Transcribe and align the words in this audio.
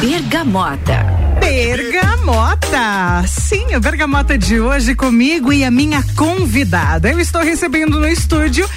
Bergamota. 0.00 1.06
Bergamota! 1.40 3.26
Sim, 3.26 3.72
a 3.72 3.80
Bergamota 3.80 4.36
de 4.36 4.60
hoje 4.60 4.94
comigo 4.94 5.50
e 5.52 5.64
a 5.64 5.70
minha 5.70 6.04
convidada. 6.14 7.10
Eu 7.10 7.18
estou 7.18 7.40
recebendo 7.40 7.98
no 7.98 8.06
estúdio 8.06 8.68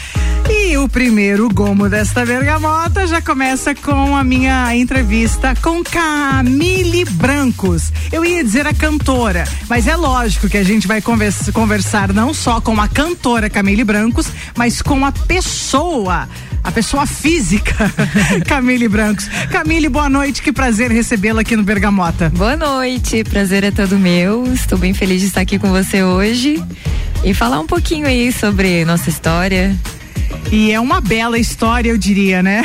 e 0.50 0.78
o 0.78 0.88
primeiro 0.88 1.50
gomo 1.50 1.90
desta 1.90 2.26
bergamota 2.26 3.06
já 3.06 3.22
começa 3.22 3.76
com 3.76 4.16
a 4.16 4.24
minha 4.24 4.74
entrevista 4.76 5.54
com 5.62 5.84
Camille 5.84 7.04
Brancos. 7.04 7.92
Eu 8.12 8.24
ia 8.24 8.44
dizer 8.44 8.66
a 8.66 8.74
cantora, 8.74 9.44
mas 9.68 9.88
é 9.88 9.96
lógico 9.96 10.48
que 10.48 10.58
a 10.58 10.64
gente 10.64 10.88
vai 10.88 11.02
conversa, 11.02 11.52
conversar 11.52 12.14
não 12.14 12.34
só 12.34 12.62
com 12.62 12.80
a 12.80 12.88
cantora 12.88 13.50
Camille 13.50 13.84
Brancos, 13.84 14.28
mas 14.56 14.82
com 14.82 15.06
a 15.06 15.12
pessoa 15.12 16.30
a 16.64 16.72
pessoa 16.72 17.06
física, 17.06 17.92
Camille 18.48 18.88
Brancos. 18.88 19.28
Camille, 19.52 19.90
boa 19.90 20.10
noite, 20.10 20.42
que 20.42 20.52
prazer 20.52 20.92
recebê-la 20.92 21.42
aqui 21.42 21.56
no 21.56 21.64
Bergamota. 21.64 22.30
Boa 22.30 22.56
noite, 22.56 23.24
prazer 23.24 23.64
é 23.64 23.72
todo 23.72 23.98
meu. 23.98 24.52
Estou 24.54 24.78
bem 24.78 24.94
feliz 24.94 25.22
de 25.22 25.28
estar 25.28 25.42
aqui 25.42 25.58
com 25.58 25.70
você 25.70 26.04
hoje 26.04 26.64
e 27.24 27.34
falar 27.34 27.60
um 27.60 27.68
pouquinho 27.68 28.08
aí 28.08 28.32
sobre 28.32 28.86
nossa 28.86 29.10
história, 29.10 29.76
e 30.52 30.72
é 30.72 30.80
uma 30.80 31.00
bela 31.00 31.38
história, 31.38 31.90
eu 31.90 31.98
diria, 31.98 32.42
né? 32.42 32.64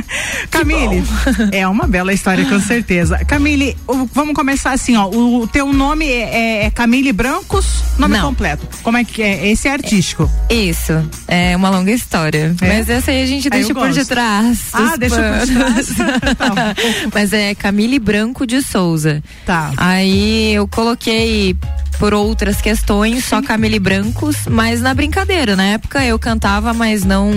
Camille, 0.50 1.04
é 1.52 1.66
uma 1.68 1.86
bela 1.86 2.12
história, 2.12 2.44
com 2.46 2.58
certeza. 2.60 3.18
Camille, 3.24 3.76
vamos 4.12 4.34
começar 4.34 4.72
assim, 4.72 4.96
ó. 4.96 5.08
O, 5.08 5.46
teu 5.46 5.72
nome 5.72 6.06
é, 6.06 6.62
é, 6.62 6.64
é 6.64 6.70
Camille 6.70 7.12
Brancos, 7.12 7.84
nome 7.98 8.16
Não. 8.16 8.28
completo. 8.28 8.66
Como 8.82 8.96
é 8.96 9.04
que 9.04 9.22
é? 9.22 9.48
Esse 9.48 9.68
é 9.68 9.72
artístico. 9.72 10.30
Isso, 10.48 10.92
é 11.28 11.54
uma 11.56 11.68
longa 11.68 11.92
história. 11.92 12.54
É? 12.60 12.68
Mas 12.68 12.88
essa 12.88 13.10
aí 13.10 13.22
a 13.22 13.26
gente 13.26 13.50
deixa 13.50 13.74
por 13.74 13.92
detrás. 13.92 14.68
Ah, 14.72 14.96
deixa 14.96 15.16
por 15.16 15.46
detrás. 15.46 15.86
tá. 16.38 16.74
Mas 17.12 17.32
é 17.32 17.54
Camille 17.54 17.98
Branco 17.98 18.46
de 18.46 18.62
Souza. 18.62 19.22
Tá. 19.44 19.72
Aí 19.76 20.54
eu 20.54 20.66
coloquei 20.66 21.56
por 21.98 22.14
outras 22.14 22.60
questões, 22.60 23.24
só 23.24 23.42
Camille 23.42 23.78
Brancos, 23.78 24.36
mas 24.48 24.80
na 24.80 24.94
brincadeira. 24.94 25.56
Na 25.56 25.64
época 25.64 26.04
eu 26.04 26.18
cantava, 26.18 26.72
mas 26.72 27.04
não. 27.04 27.30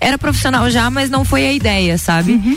Era 0.00 0.18
profissional 0.18 0.68
já, 0.70 0.90
mas 0.90 1.10
não 1.10 1.24
foi 1.24 1.46
a 1.46 1.52
ideia, 1.52 1.96
sabe? 1.98 2.32
Uhum. 2.32 2.56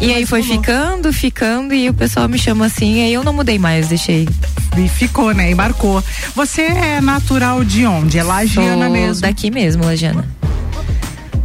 E 0.00 0.12
aí 0.12 0.26
foi 0.26 0.42
ficando, 0.42 1.10
ficando, 1.10 1.72
e 1.72 1.88
o 1.88 1.94
pessoal 1.94 2.28
me 2.28 2.38
chama 2.38 2.66
assim, 2.66 3.02
aí 3.02 3.14
eu 3.14 3.24
não 3.24 3.32
mudei 3.32 3.58
mais, 3.58 3.88
deixei. 3.88 4.28
E 4.76 4.88
ficou, 4.88 5.32
né? 5.32 5.50
E 5.50 5.54
marcou. 5.54 6.04
Você 6.34 6.62
é 6.62 7.00
natural 7.00 7.64
de 7.64 7.86
onde? 7.86 8.18
É 8.18 8.22
Lagiana 8.22 8.84
Sou 8.84 8.92
mesmo? 8.92 9.22
Daqui 9.22 9.50
mesmo, 9.50 9.84
Lagiana. 9.84 10.35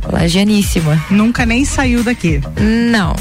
Lagianíssima. 0.10 1.04
Nunca 1.10 1.46
nem 1.46 1.66
saiu 1.66 2.04
daqui? 2.04 2.42
Não. 2.58 3.16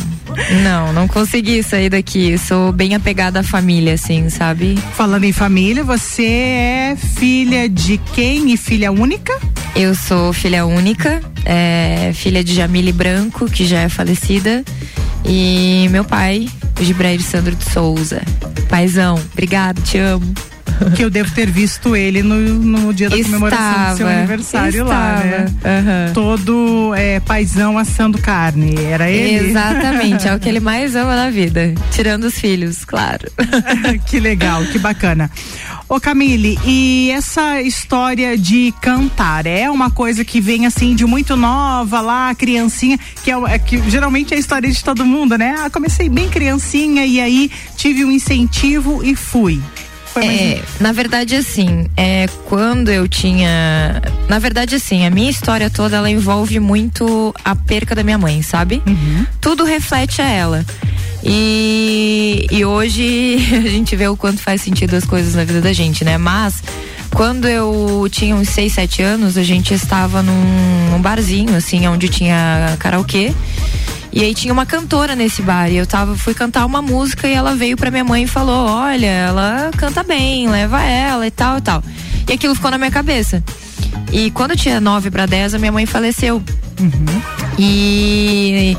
Não, 0.62 0.92
não 0.92 1.08
consegui 1.08 1.62
sair 1.62 1.90
daqui. 1.90 2.38
Sou 2.38 2.72
bem 2.72 2.94
apegada 2.94 3.40
à 3.40 3.42
família, 3.42 3.94
assim, 3.94 4.28
sabe? 4.30 4.78
Falando 4.94 5.24
em 5.24 5.32
família, 5.32 5.82
você 5.82 6.26
é 6.26 6.96
filha 6.96 7.68
de 7.68 7.98
quem 8.14 8.52
e 8.52 8.56
filha 8.56 8.92
única? 8.92 9.36
Eu 9.74 9.94
sou 9.94 10.32
filha 10.32 10.66
única, 10.66 11.20
é, 11.44 12.12
filha 12.14 12.42
de 12.42 12.54
Jamile 12.54 12.92
Branco, 12.92 13.46
que 13.46 13.64
já 13.64 13.80
é 13.80 13.88
falecida, 13.88 14.64
e 15.24 15.86
meu 15.90 16.04
pai, 16.04 16.48
Gibrair 16.80 17.22
Sandro 17.22 17.54
de 17.54 17.64
Souza. 17.70 18.22
Paizão, 18.68 19.20
obrigado, 19.32 19.80
te 19.82 19.98
amo. 19.98 20.34
Que 20.96 21.02
eu 21.02 21.10
devo 21.10 21.32
ter 21.34 21.50
visto 21.50 21.94
ele 21.94 22.22
no, 22.22 22.36
no 22.36 22.94
dia 22.94 23.08
da 23.08 23.16
Estava, 23.16 23.34
comemoração 23.34 23.90
do 23.90 23.96
seu 23.96 24.08
aniversário 24.08 24.82
estava, 24.82 24.88
lá, 24.88 25.24
né? 25.24 25.46
Uhum. 25.48 26.12
Todo 26.12 26.94
é, 26.94 27.20
paizão 27.20 27.78
assando 27.78 28.18
carne, 28.18 28.74
era 28.84 29.10
ele? 29.10 29.50
Exatamente, 29.50 30.28
é 30.28 30.34
o 30.34 30.40
que 30.40 30.48
ele 30.48 30.60
mais 30.60 30.96
ama 30.96 31.14
na 31.14 31.30
vida, 31.30 31.74
tirando 31.90 32.24
os 32.24 32.38
filhos, 32.38 32.84
claro. 32.84 33.30
que 34.06 34.18
legal, 34.18 34.64
que 34.66 34.78
bacana. 34.78 35.30
Ô 35.88 35.98
Camille, 35.98 36.56
e 36.64 37.10
essa 37.10 37.60
história 37.60 38.38
de 38.38 38.72
cantar 38.80 39.44
é 39.46 39.68
uma 39.68 39.90
coisa 39.90 40.24
que 40.24 40.40
vem 40.40 40.64
assim 40.64 40.94
de 40.94 41.04
muito 41.04 41.34
nova 41.36 42.00
lá, 42.00 42.34
criancinha, 42.34 42.98
que 43.24 43.30
é, 43.30 43.34
é 43.48 43.58
que 43.58 43.90
geralmente 43.90 44.32
é 44.32 44.36
a 44.36 44.40
história 44.40 44.70
de 44.70 44.84
todo 44.84 45.04
mundo, 45.04 45.36
né? 45.36 45.56
Ah, 45.58 45.68
comecei 45.68 46.08
bem 46.08 46.28
criancinha 46.28 47.04
e 47.04 47.20
aí 47.20 47.50
tive 47.76 48.04
um 48.04 48.12
incentivo 48.12 49.02
e 49.04 49.16
fui. 49.16 49.60
É, 50.16 50.60
na 50.80 50.92
verdade, 50.92 51.36
assim, 51.36 51.86
é, 51.96 52.26
quando 52.46 52.90
eu 52.90 53.06
tinha. 53.06 54.02
Na 54.28 54.38
verdade, 54.38 54.74
assim, 54.74 55.06
a 55.06 55.10
minha 55.10 55.30
história 55.30 55.70
toda 55.70 55.96
ela 55.96 56.10
envolve 56.10 56.58
muito 56.58 57.34
a 57.44 57.54
perca 57.54 57.94
da 57.94 58.02
minha 58.02 58.18
mãe, 58.18 58.42
sabe? 58.42 58.82
Uhum. 58.86 59.26
Tudo 59.40 59.64
reflete 59.64 60.20
a 60.20 60.28
ela. 60.28 60.64
E, 61.22 62.46
e 62.50 62.64
hoje 62.64 63.36
a 63.64 63.68
gente 63.68 63.94
vê 63.94 64.08
o 64.08 64.16
quanto 64.16 64.40
faz 64.40 64.62
sentido 64.62 64.94
as 64.94 65.04
coisas 65.04 65.34
na 65.34 65.44
vida 65.44 65.60
da 65.60 65.72
gente, 65.72 66.04
né? 66.04 66.18
Mas 66.18 66.62
quando 67.14 67.46
eu 67.46 68.06
tinha 68.10 68.34
uns 68.34 68.48
6, 68.48 68.72
7 68.72 69.02
anos, 69.02 69.36
a 69.36 69.42
gente 69.42 69.74
estava 69.74 70.22
num, 70.22 70.90
num 70.90 71.00
barzinho, 71.00 71.54
assim, 71.56 71.86
onde 71.86 72.08
tinha 72.08 72.76
karaokê. 72.78 73.32
E 74.12 74.24
aí 74.24 74.34
tinha 74.34 74.52
uma 74.52 74.66
cantora 74.66 75.14
nesse 75.14 75.40
bar 75.40 75.70
e 75.70 75.76
eu 75.76 75.86
tava, 75.86 76.16
fui 76.16 76.34
cantar 76.34 76.66
uma 76.66 76.82
música 76.82 77.28
e 77.28 77.32
ela 77.32 77.54
veio 77.54 77.76
pra 77.76 77.90
minha 77.90 78.04
mãe 78.04 78.24
e 78.24 78.26
falou: 78.26 78.66
Olha, 78.66 79.06
ela 79.06 79.70
canta 79.76 80.02
bem, 80.02 80.48
leva 80.48 80.82
ela 80.82 81.26
e 81.26 81.30
tal 81.30 81.58
e 81.58 81.60
tal. 81.60 81.82
E 82.28 82.32
aquilo 82.32 82.54
ficou 82.54 82.70
na 82.70 82.78
minha 82.78 82.90
cabeça. 82.90 83.42
E 84.12 84.30
quando 84.32 84.52
eu 84.52 84.56
tinha 84.56 84.80
9 84.80 85.10
para 85.10 85.26
10, 85.26 85.54
a 85.54 85.58
minha 85.58 85.72
mãe 85.72 85.86
faleceu. 85.86 86.42
Uhum. 86.80 87.22
E 87.58 88.76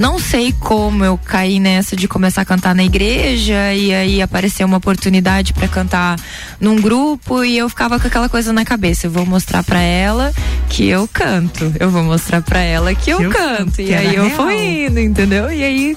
não 0.00 0.18
sei 0.18 0.50
como 0.50 1.04
eu 1.04 1.18
caí 1.18 1.60
nessa 1.60 1.94
de 1.94 2.08
começar 2.08 2.40
a 2.40 2.44
cantar 2.46 2.74
na 2.74 2.82
igreja 2.82 3.74
e 3.74 3.92
aí 3.92 4.22
apareceu 4.22 4.66
uma 4.66 4.78
oportunidade 4.78 5.52
para 5.52 5.68
cantar 5.68 6.18
num 6.58 6.76
grupo 6.76 7.44
e 7.44 7.58
eu 7.58 7.68
ficava 7.68 8.00
com 8.00 8.06
aquela 8.06 8.26
coisa 8.26 8.50
na 8.50 8.64
cabeça, 8.64 9.06
eu 9.06 9.10
vou 9.10 9.26
mostrar 9.26 9.62
para 9.62 9.78
ela 9.78 10.32
que 10.70 10.88
eu 10.88 11.06
canto, 11.06 11.70
eu 11.78 11.90
vou 11.90 12.02
mostrar 12.02 12.40
para 12.40 12.60
ela 12.60 12.94
que, 12.94 13.04
que 13.04 13.10
eu, 13.10 13.20
eu, 13.20 13.30
canto. 13.30 13.82
e 13.82 13.94
aí 13.94 14.16
eu 14.16 14.24
real. 14.24 14.36
fui 14.36 14.86
indo, 14.86 14.98
entendeu? 14.98 15.52
E 15.52 15.62
aí 15.62 15.96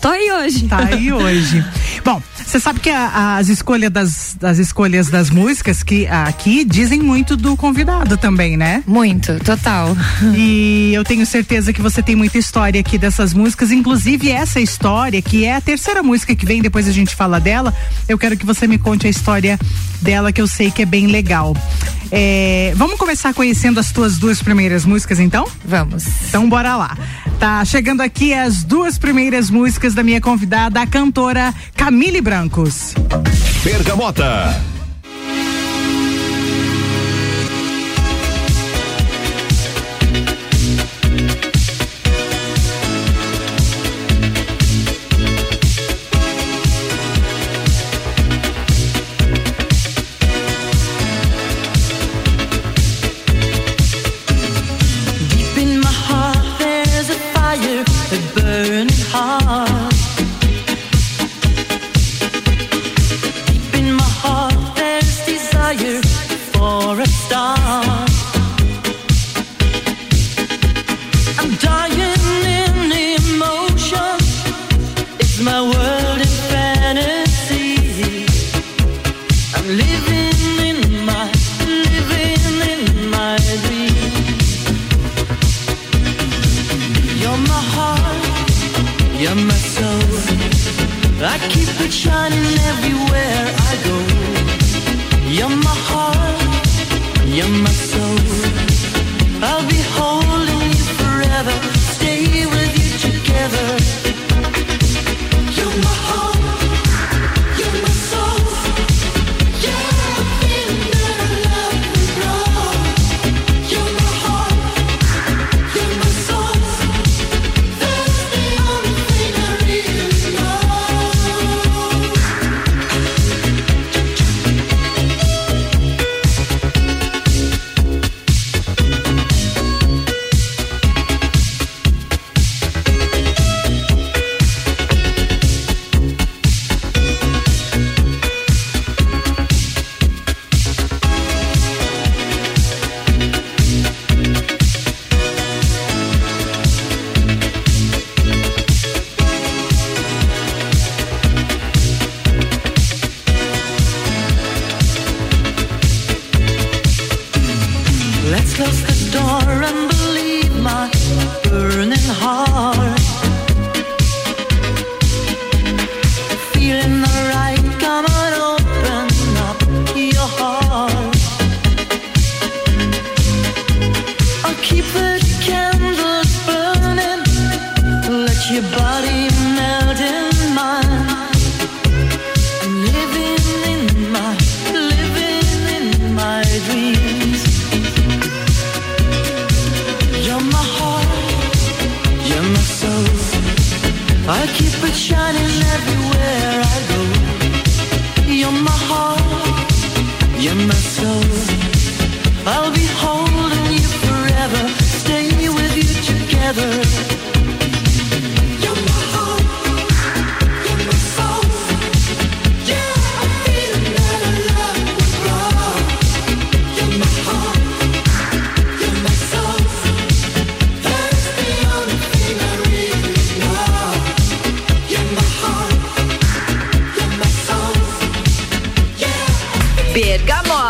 tô 0.00 0.08
aí 0.08 0.32
hoje. 0.32 0.66
Tá 0.66 0.86
aí 0.86 1.12
hoje. 1.12 1.62
Bom, 2.02 2.22
você 2.48 2.58
sabe 2.58 2.80
que 2.80 2.88
a, 2.88 3.36
as 3.36 3.48
escolhas 3.48 3.90
das, 3.90 4.36
das 4.40 4.58
escolhas 4.58 5.08
das 5.08 5.28
músicas 5.28 5.82
que 5.82 6.06
aqui 6.06 6.64
dizem 6.64 6.98
muito 6.98 7.36
do 7.36 7.54
convidado 7.54 8.16
também, 8.16 8.56
né? 8.56 8.82
Muito, 8.86 9.38
total. 9.44 9.94
E 10.34 10.90
eu 10.94 11.04
tenho 11.04 11.26
certeza 11.26 11.74
que 11.74 11.82
você 11.82 12.02
tem 12.02 12.16
muita 12.16 12.38
história 12.38 12.80
aqui 12.80 12.96
dessas 12.96 13.34
músicas, 13.34 13.70
inclusive 13.70 14.30
essa 14.30 14.60
história, 14.60 15.20
que 15.20 15.44
é 15.44 15.56
a 15.56 15.60
terceira 15.60 16.02
música 16.02 16.34
que 16.34 16.46
vem, 16.46 16.62
depois 16.62 16.88
a 16.88 16.92
gente 16.92 17.14
fala 17.14 17.38
dela. 17.38 17.74
Eu 18.08 18.16
quero 18.16 18.34
que 18.34 18.46
você 18.46 18.66
me 18.66 18.78
conte 18.78 19.06
a 19.06 19.10
história 19.10 19.58
dela, 20.00 20.32
que 20.32 20.40
eu 20.40 20.46
sei 20.46 20.70
que 20.70 20.80
é 20.80 20.86
bem 20.86 21.06
legal. 21.06 21.54
É, 22.10 22.72
vamos 22.74 22.98
começar 22.98 23.34
conhecendo 23.34 23.78
as 23.78 23.92
tuas 23.92 24.18
duas 24.18 24.42
primeiras 24.42 24.84
músicas, 24.86 25.20
então? 25.20 25.46
Vamos. 25.64 26.04
Então, 26.28 26.48
bora 26.48 26.76
lá. 26.76 26.96
Tá 27.38 27.64
chegando 27.64 28.00
aqui 28.00 28.32
as 28.32 28.64
duas 28.64 28.98
primeiras 28.98 29.50
músicas 29.50 29.94
da 29.94 30.02
minha 30.02 30.20
convidada, 30.20 30.80
a 30.80 30.86
cantora 30.86 31.54
Camille 31.76 32.20
Brancos. 32.38 32.94
Bergamota. 33.64 34.77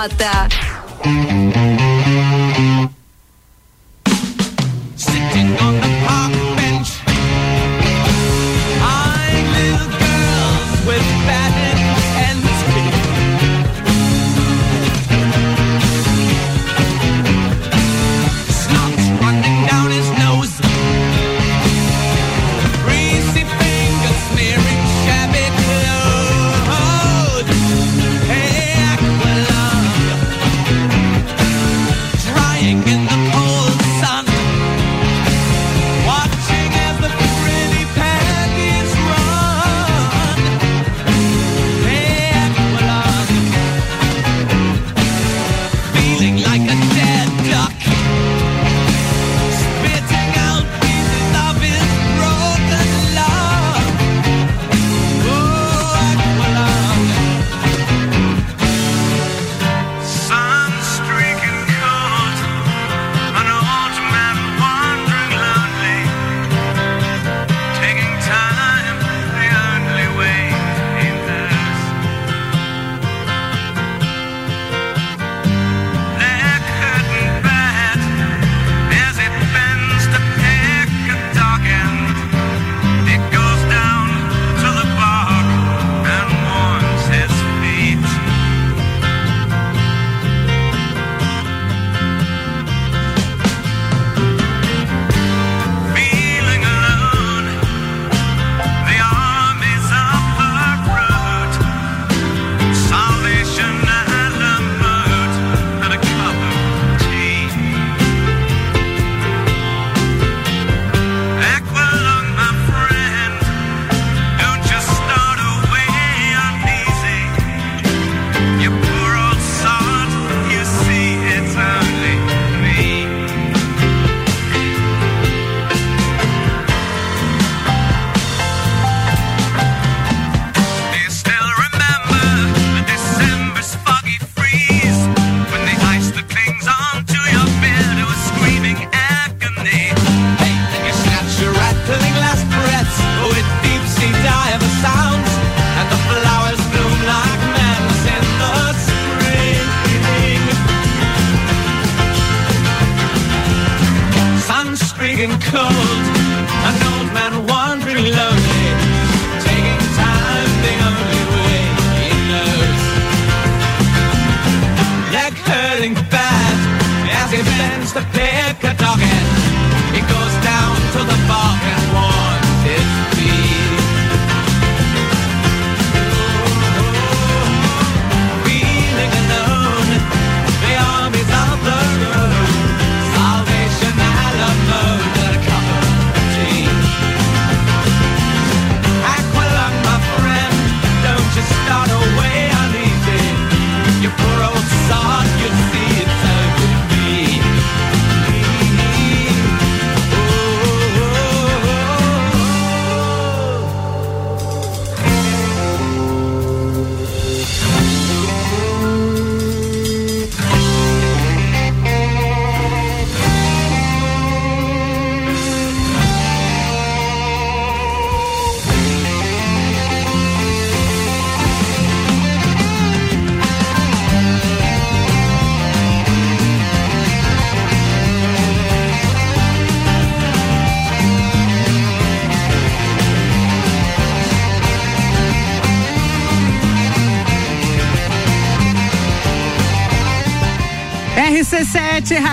RC7, 0.08 0.67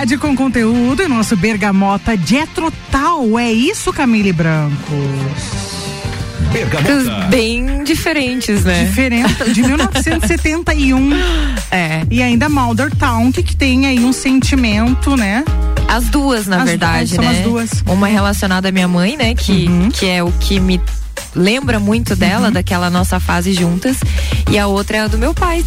rádio 0.05 0.19
com 0.19 0.35
conteúdo 0.35 1.01
e 1.01 1.07
nosso 1.07 1.35
Bergamota 1.35 2.15
Jetrotal. 2.15 3.39
É 3.39 3.51
isso, 3.51 3.91
Camille 3.91 4.31
Branco? 4.31 4.75
Bergamota. 6.53 7.25
Bem 7.27 7.83
diferentes, 7.83 8.63
né? 8.63 8.83
Diferente, 8.85 9.51
de 9.51 9.63
1971. 9.63 11.09
É. 11.71 12.03
E 12.11 12.21
ainda 12.21 12.47
Mulder 12.47 12.95
Town, 12.95 13.31
que, 13.31 13.41
que 13.43 13.55
tem 13.55 13.87
aí 13.87 13.99
um 14.05 14.13
sentimento, 14.13 15.17
né? 15.17 15.43
As 15.89 16.05
duas, 16.05 16.45
na 16.45 16.57
As- 16.59 16.65
verdade, 16.69 17.15
são 17.15 17.23
né? 17.23 17.31
as 17.31 17.37
duas. 17.39 17.69
Uma 17.87 18.07
relacionada 18.07 18.69
à 18.69 18.71
minha 18.71 18.87
mãe, 18.87 19.17
né? 19.17 19.33
Que, 19.33 19.65
Uhum. 19.67 19.89
que 19.89 20.05
é 20.05 20.23
o 20.23 20.31
que 20.33 20.59
me 20.59 20.79
lembra 21.35 21.79
muito 21.79 22.15
dela, 22.15 22.51
daquela 22.51 22.89
nossa 22.91 23.19
fase 23.19 23.51
juntas. 23.53 23.97
E 24.49 24.57
a 24.59 24.67
outra 24.67 24.97
é 24.97 24.99
a 25.01 25.07
do 25.07 25.17
meu 25.17 25.33
pai. 25.33 25.65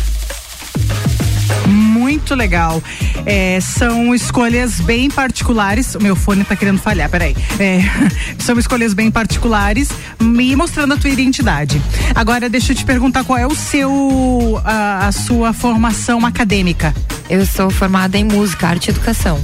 Muito 2.19 2.35
legal. 2.35 2.83
É, 3.25 3.61
são 3.61 4.13
escolhas 4.13 4.81
bem 4.81 5.09
particulares. 5.09 5.95
O 5.95 6.03
meu 6.03 6.17
fone 6.17 6.43
tá 6.43 6.57
querendo 6.57 6.79
falhar, 6.81 7.09
peraí. 7.09 7.35
É, 7.61 7.79
são 8.43 8.59
escolhas 8.59 8.93
bem 8.93 9.09
particulares 9.09 9.89
me 10.21 10.57
mostrando 10.57 10.95
a 10.95 10.97
tua 10.97 11.11
identidade. 11.11 11.81
Agora, 12.17 12.49
deixa 12.49 12.73
eu 12.73 12.77
te 12.77 12.85
perguntar 12.85 13.23
qual 13.23 13.39
é 13.39 13.47
o 13.47 13.55
seu, 13.55 14.61
a, 14.65 15.07
a 15.07 15.13
sua 15.13 15.53
formação 15.53 16.27
acadêmica. 16.27 16.93
Eu 17.31 17.47
sou 17.47 17.71
formada 17.71 18.19
em 18.19 18.25
música, 18.25 18.67
arte 18.67 18.89
e 18.89 18.91
educação. 18.91 19.41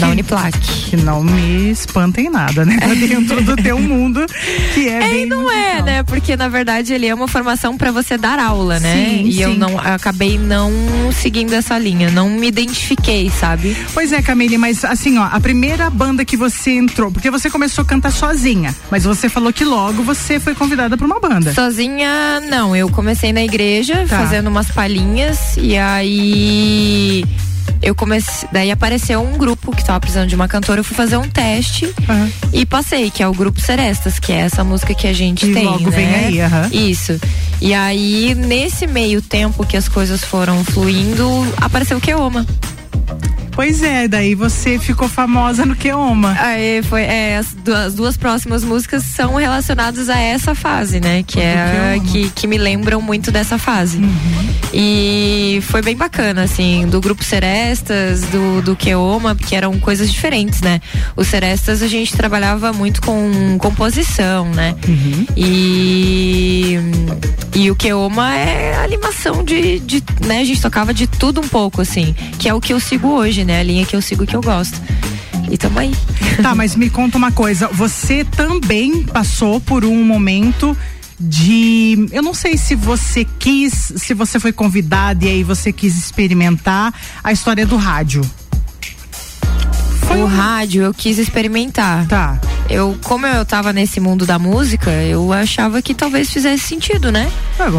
Na 0.00 0.08
Uniplac. 0.08 0.58
Que 0.90 0.96
não 0.96 1.22
me 1.22 1.70
espanta 1.70 2.20
em 2.20 2.28
nada, 2.30 2.64
né? 2.64 2.76
Pra 2.78 2.94
dentro 2.94 3.42
do 3.42 3.56
teu 3.56 3.78
mundo, 3.78 4.24
que 4.74 4.88
é, 4.88 4.92
É, 4.96 5.08
bem 5.08 5.22
e 5.22 5.26
não 5.26 5.50
é, 5.50 5.64
musical. 5.64 5.84
né? 5.84 6.02
Porque 6.02 6.36
na 6.36 6.48
verdade 6.48 6.92
ele 6.92 7.06
é 7.06 7.14
uma 7.14 7.26
formação 7.28 7.76
pra 7.76 7.90
você 7.90 8.16
dar 8.18 8.38
aula, 8.38 8.78
né? 8.80 8.94
Sim, 8.94 9.24
e 9.26 9.40
eu 9.42 9.52
sim. 9.52 9.58
não 9.58 9.78
acabei 9.78 10.38
não 10.38 10.70
seguindo 11.12 11.52
essa 11.54 11.78
linha, 11.78 12.10
não 12.10 12.30
me 12.30 12.46
identifiquei, 12.48 13.30
sabe? 13.30 13.76
Pois 13.94 14.12
é, 14.12 14.22
Camille, 14.22 14.58
mas 14.58 14.84
assim, 14.84 15.18
ó, 15.18 15.24
a 15.30 15.40
primeira 15.40 15.88
banda 15.90 16.24
que 16.24 16.36
você 16.36 16.72
entrou, 16.72 17.10
porque 17.10 17.30
você 17.30 17.48
começou 17.50 17.82
a 17.82 17.84
cantar 17.86 18.12
sozinha, 18.12 18.74
mas 18.90 19.04
você 19.04 19.28
falou 19.28 19.52
que 19.52 19.64
logo 19.64 20.02
você 20.02 20.38
foi 20.38 20.54
convidada 20.54 20.96
pra 20.96 21.06
uma 21.06 21.18
banda. 21.20 21.52
Sozinha, 21.54 22.40
não. 22.48 22.74
Eu 22.76 22.88
comecei 22.88 23.32
na 23.32 23.42
igreja, 23.42 24.06
Tá. 24.08 24.18
fazendo 24.18 24.48
umas 24.48 24.70
palhinhas, 24.70 25.56
e 25.56 25.76
aí. 25.76 27.24
Eu 27.82 27.94
comecei. 27.94 28.48
Daí 28.52 28.70
apareceu 28.70 29.20
um 29.22 29.36
grupo 29.38 29.74
que 29.74 29.84
tava 29.84 30.00
precisando 30.00 30.28
de 30.28 30.34
uma 30.34 30.48
cantora. 30.48 30.80
Eu 30.80 30.84
fui 30.84 30.96
fazer 30.96 31.16
um 31.16 31.28
teste 31.28 31.92
Aham. 32.08 32.30
e 32.52 32.64
passei, 32.66 33.10
que 33.10 33.22
é 33.22 33.28
o 33.28 33.32
Grupo 33.32 33.60
Serestas, 33.60 34.18
que 34.18 34.32
é 34.32 34.38
essa 34.38 34.64
música 34.64 34.94
que 34.94 35.06
a 35.06 35.12
gente 35.12 35.46
Que 35.46 35.52
tem. 35.54 35.64
logo 35.66 35.90
né? 35.90 35.96
vem 35.96 36.14
aí, 36.14 36.40
aham. 36.40 36.68
Isso. 36.72 37.20
E 37.60 37.72
aí, 37.74 38.34
nesse 38.34 38.86
meio 38.86 39.22
tempo 39.22 39.64
que 39.64 39.76
as 39.76 39.88
coisas 39.88 40.22
foram 40.24 40.64
fluindo, 40.64 41.26
apareceu 41.60 41.98
o 41.98 42.00
Keoma. 42.00 42.46
Pois 43.52 43.82
é, 43.82 44.06
daí 44.06 44.34
você 44.34 44.78
ficou 44.78 45.08
famosa 45.08 45.64
no 45.64 45.74
Keoma. 45.74 46.36
Aí 46.38 46.82
foi, 46.82 47.00
é, 47.04 47.38
as, 47.38 47.54
du- 47.54 47.74
as 47.74 47.94
duas 47.94 48.14
próximas 48.14 48.62
músicas 48.62 49.02
são 49.02 49.36
relacionadas 49.36 50.10
a 50.10 50.18
essa 50.20 50.54
fase, 50.54 51.00
né? 51.00 51.22
Que 51.26 51.40
é 51.40 51.98
que, 52.12 52.28
que 52.34 52.46
me 52.46 52.58
lembram 52.58 53.00
muito 53.00 53.32
dessa 53.32 53.56
fase. 53.56 53.98
E 54.74 55.58
foi 55.68 55.80
bem 55.80 55.96
bacana, 55.96 56.42
assim, 56.42 56.86
do 56.86 57.00
grupo 57.00 57.24
Serestas, 57.24 58.20
do, 58.24 58.60
do 58.60 58.76
Keoma, 58.76 59.34
porque 59.34 59.56
eram 59.56 59.78
coisas 59.80 60.12
diferentes, 60.12 60.60
né? 60.60 60.78
O 61.16 61.24
Serestas 61.24 61.82
a 61.82 61.88
gente 61.88 62.14
trabalhava 62.14 62.74
muito 62.74 63.00
com 63.00 63.56
composição, 63.58 64.50
né? 64.50 64.74
E, 65.34 66.78
e 67.54 67.70
o 67.70 67.74
Keoma 67.76 68.34
é 68.36 68.84
animação 68.84 69.42
de, 69.42 69.78
de, 69.80 70.02
né? 70.26 70.40
A 70.40 70.44
gente 70.44 70.60
tocava 70.60 70.92
de 70.92 71.06
tudo 71.06 71.40
um 71.40 71.48
pouco, 71.48 71.80
assim, 71.80 72.14
que 72.38 72.48
é 72.50 72.52
o 72.54 72.60
que 72.60 72.74
eu 72.74 72.80
sigo 72.96 73.08
hoje, 73.08 73.44
né? 73.44 73.60
A 73.60 73.62
linha 73.62 73.84
que 73.84 73.94
eu 73.94 74.00
sigo 74.00 74.24
que 74.24 74.34
eu 74.34 74.40
gosto. 74.40 74.80
E 75.50 75.58
tamo 75.58 75.78
aí. 75.78 75.92
Tá, 76.42 76.54
mas 76.54 76.74
me 76.74 76.88
conta 76.88 77.18
uma 77.18 77.30
coisa, 77.30 77.68
você 77.68 78.24
também 78.24 79.02
passou 79.04 79.60
por 79.60 79.84
um 79.84 80.02
momento 80.02 80.76
de, 81.20 82.08
eu 82.10 82.22
não 82.22 82.32
sei 82.34 82.56
se 82.56 82.74
você 82.74 83.24
quis, 83.38 83.92
se 83.96 84.14
você 84.14 84.40
foi 84.40 84.52
convidada 84.52 85.24
e 85.24 85.28
aí 85.28 85.42
você 85.42 85.72
quis 85.72 85.96
experimentar 85.96 86.92
a 87.22 87.32
história 87.32 87.66
do 87.66 87.76
rádio. 87.76 88.22
Foi 90.06 90.18
o 90.18 90.24
um- 90.24 90.26
rádio 90.26 90.82
eu 90.82 90.94
quis 90.94 91.18
experimentar. 91.18 92.06
Tá. 92.06 92.40
Eu, 92.68 92.96
como 93.04 93.26
eu 93.26 93.44
tava 93.44 93.72
nesse 93.72 94.00
mundo 94.00 94.26
da 94.26 94.38
música, 94.38 94.90
eu 94.90 95.32
achava 95.32 95.80
que 95.80 95.94
talvez 95.94 96.30
fizesse 96.30 96.64
sentido, 96.64 97.12
né? 97.12 97.30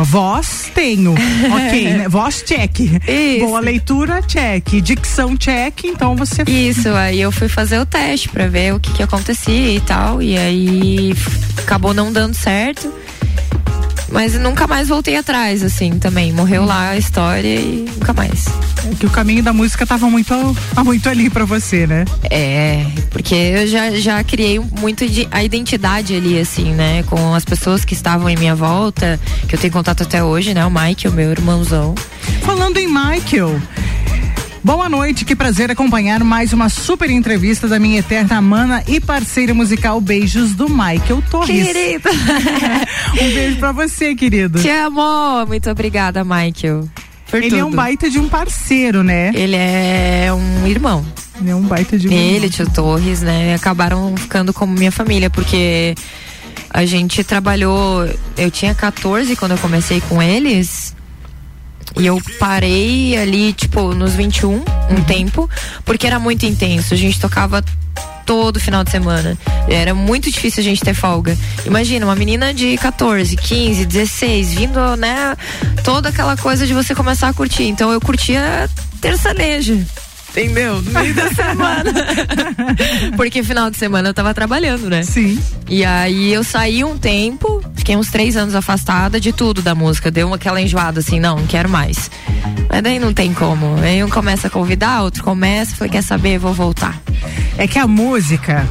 Voz 0.06 0.72
tenho, 0.74 1.14
ok, 1.52 1.94
né? 1.94 2.08
Voz 2.08 2.44
check. 2.46 2.80
Isso. 2.80 3.46
Boa 3.46 3.60
leitura 3.60 4.22
check, 4.22 4.82
dicção 4.82 5.36
check, 5.36 5.84
então 5.84 6.16
você 6.16 6.44
Isso, 6.48 6.90
aí 6.90 7.20
eu 7.20 7.32
fui 7.32 7.50
fazer 7.50 7.80
o 7.80 7.86
teste 7.86 8.30
pra 8.30 8.48
ver 8.48 8.74
o 8.74 8.80
que 8.80 8.94
que 8.94 9.04
acontecia 9.04 9.74
e 9.74 9.82
tal, 9.82 10.22
e 10.22 10.38
aí 10.38 11.14
acabou 11.58 11.94
não 11.94 12.12
dando 12.12 12.34
certo. 12.34 12.92
Mas 14.10 14.34
nunca 14.36 14.68
mais 14.68 14.88
voltei 14.88 15.16
atrás, 15.18 15.64
assim, 15.64 16.00
também. 16.00 16.32
Morreu 16.32 16.66
lá 16.66 16.90
a 16.90 16.98
história 16.98 17.60
e 17.60 17.86
nunca 17.96 18.14
mais. 18.14 18.46
que 19.00 19.06
o 19.06 19.10
caminho 19.10 19.44
da 19.44 19.52
música 19.52 19.86
tava 19.86 20.10
muito, 20.10 20.34
tá 20.74 20.84
muito 20.84 21.10
ali 21.10 21.30
pra 21.30 21.46
você, 21.46 21.86
né? 21.86 22.06
É, 22.30 22.86
porque 23.10 23.36
eu 23.36 23.68
já, 23.68 23.92
já 23.92 24.24
criei 24.24 24.60
muito 24.60 25.04
a 25.32 25.44
identidade 25.44 26.16
ali, 26.16 26.40
assim, 26.40 26.74
né? 26.74 27.04
Com 27.04 27.34
as 27.34 27.44
pessoas 27.44 27.84
que 27.84 27.94
estavam 27.94 28.30
em 28.30 28.38
minha 28.38 28.56
volta, 28.56 29.20
que 29.48 29.56
eu 29.56 29.60
tenho 29.60 29.74
contato 29.74 30.04
até 30.04 30.24
hoje, 30.24 30.54
né? 30.54 30.66
O 30.66 30.72
Mike, 30.72 31.08
o 31.08 31.12
meu 31.12 31.32
irmãozão. 31.32 31.94
Falando 32.42 32.78
em 32.78 32.88
Michael. 32.88 33.60
Boa 34.68 34.90
noite, 34.90 35.24
que 35.24 35.34
prazer 35.34 35.72
acompanhar 35.72 36.22
mais 36.26 36.52
uma 36.52 36.68
super 36.68 37.10
entrevista 37.10 37.70
da 37.70 37.80
minha 37.80 38.00
eterna 38.00 38.42
mana 38.42 38.84
e 38.86 39.00
parceira 39.00 39.54
musical 39.54 40.02
Beijos 40.02 40.54
do 40.56 40.68
Michael 40.68 41.24
Torres. 41.32 41.66
Querido! 41.68 42.10
Um 43.22 43.34
beijo 43.34 43.58
pra 43.60 43.72
você, 43.72 44.14
querido. 44.14 44.60
Te 44.60 44.70
amo! 44.70 45.46
Muito 45.48 45.70
obrigada, 45.70 46.22
Michael. 46.26 46.86
Ele 47.32 47.50
tudo. 47.50 47.60
é 47.60 47.64
um 47.64 47.72
baita 47.72 48.10
de 48.10 48.20
um 48.20 48.28
parceiro, 48.28 49.04
né? 49.04 49.32
Ele 49.34 49.56
é 49.56 50.34
um 50.34 50.68
irmão. 50.68 51.06
Ele 51.40 51.50
é 51.50 51.56
um 51.56 51.62
baita 51.62 51.98
de 51.98 52.10
um. 52.10 52.12
Ele, 52.12 52.50
tio 52.50 52.70
Torres, 52.70 53.22
né? 53.22 53.56
Acabaram 53.56 54.18
ficando 54.18 54.52
como 54.52 54.74
minha 54.74 54.92
família, 54.92 55.30
porque 55.30 55.96
a 56.70 56.86
gente 56.86 57.24
trabalhou. 57.24 58.06
Eu 58.38 58.52
tinha 58.52 58.76
14 58.76 59.34
quando 59.38 59.54
eu 59.54 59.58
comecei 59.60 60.02
com 60.02 60.22
eles. 60.22 60.97
E 61.96 62.06
eu 62.06 62.22
parei 62.40 63.18
ali, 63.18 63.54
tipo, 63.54 63.94
nos 63.94 64.14
21, 64.14 64.54
um 64.90 65.04
tempo, 65.06 65.50
porque 65.86 66.06
era 66.06 66.20
muito 66.20 66.46
intenso. 66.46 66.94
A 66.94 66.98
gente 66.98 67.20
tocava 67.20 67.64
todo 68.26 68.60
final 68.60 68.84
de 68.84 68.92
semana. 68.92 69.38
Era 69.70 69.94
muito 69.94 70.30
difícil 70.30 70.62
a 70.62 70.64
gente 70.64 70.82
ter 70.82 70.94
folga. 70.94 71.36
Imagina, 71.66 72.06
uma 72.06 72.16
menina 72.16 72.54
de 72.54 72.78
14, 72.78 73.36
15, 73.36 73.86
16, 73.86 74.54
vindo, 74.54 74.96
né? 74.98 75.36
Toda 75.84 76.10
aquela 76.10 76.36
coisa 76.36 76.68
de 76.68 76.74
você 76.74 76.94
começar 76.94 77.30
a 77.30 77.34
curtir. 77.34 77.64
Então 77.64 77.92
eu 77.92 78.02
curtia 78.02 78.70
terçanejo. 80.38 80.78
Entendeu? 80.78 80.82
No 80.82 80.92
meio 80.92 81.14
da 81.14 81.30
semana. 81.30 81.94
Porque 83.18 83.44
final 83.44 83.72
de 83.72 83.78
semana 83.78 84.10
eu 84.10 84.14
tava 84.14 84.34
trabalhando, 84.34 84.90
né? 84.90 85.04
Sim. 85.04 85.40
E 85.68 85.84
aí 85.84 86.34
eu 86.34 86.44
saí 86.44 86.84
um 86.84 86.98
tempo, 86.98 87.64
fiquei 87.76 87.96
uns 87.96 88.10
três 88.10 88.38
anos 88.38 88.54
afastada 88.54 89.20
de 89.20 89.34
tudo 89.34 89.62
da 89.62 89.74
música. 89.74 90.12
Deu 90.12 90.34
aquela 90.34 90.62
enjoada 90.62 91.00
assim, 91.00 91.20
não, 91.20 91.38
não 91.38 91.48
quero 91.48 91.70
mais. 91.70 92.12
Mas 92.70 92.84
daí 92.84 93.00
não 93.00 93.14
tem 93.14 93.34
como. 93.34 93.78
Aí 93.82 94.04
um 94.04 94.10
começa 94.10 94.48
a 94.48 94.50
convidar, 94.50 95.02
outro 95.02 95.24
começa, 95.24 95.76
falei, 95.76 95.92
quer 95.92 96.04
saber, 96.04 96.38
vou 96.38 96.54
voltar. 96.54 97.02
É 97.58 97.68
que 97.68 97.80
a 97.80 97.88
música 97.88 98.68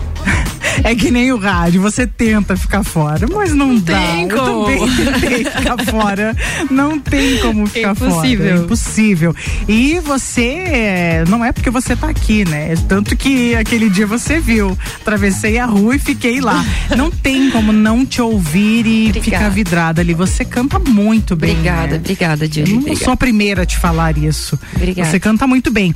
é 0.85 0.95
que 0.95 1.11
nem 1.11 1.33
o 1.33 1.37
rádio, 1.39 1.81
você 1.81 2.07
tenta 2.07 2.57
ficar 2.57 2.83
fora, 2.85 3.27
mas 3.33 3.53
não, 3.55 3.77
dá. 3.79 3.95
tem 3.99 4.29
Eu 4.29 4.37
como. 4.37 4.65
também 4.67 4.89
tentei 5.21 5.45
ficar 5.45 5.85
fora. 5.85 6.37
Não 6.71 6.99
tem 6.99 7.39
como 7.39 7.67
ficar 7.67 7.93
Impossível. 7.93 8.47
fora. 8.47 8.61
É 8.61 8.65
impossível. 8.65 9.37
E 9.69 10.01
você, 10.01 10.43
é, 10.43 11.25
não 11.29 11.45
é 11.45 11.53
porque 11.53 11.71
você 11.71 11.95
tá 11.97 12.09
aqui, 12.09 12.45
né? 12.45 12.75
Tanto 12.89 13.17
que 13.17 13.55
aquele 13.55 13.89
dia 13.91 14.07
você 14.07 14.39
viu, 14.39 14.77
atravessei 15.01 15.59
a 15.59 15.67
rua 15.67 15.97
e 15.97 15.99
fiquei 15.99 16.41
lá. 16.41 16.65
Não 16.97 17.11
tem 17.11 17.51
como 17.51 17.73
não 17.73 18.05
te 18.07 18.23
ouvir 18.23 18.87
e 18.87 19.09
Obrigada. 19.09 19.23
ficar 19.25 19.49
vidrada 19.51 20.01
ali. 20.01 20.15
Você 20.15 20.45
canta 20.45 20.79
muito 20.79 21.35
bem. 21.37 21.51
Obrigada, 21.53 21.93
né? 21.93 21.97
obrigada, 21.97 22.45
Eu 22.45 22.49
Julie. 22.53 22.73
não 22.73 22.79
Obrigada. 22.81 23.05
sou 23.05 23.13
a 23.13 23.17
primeira 23.17 23.63
a 23.63 23.67
te 23.67 23.77
falar 23.77 24.17
isso. 24.17 24.59
Obrigada. 24.75 25.11
Você 25.11 25.19
canta 25.21 25.47
muito 25.47 25.71
bem. 25.71 25.93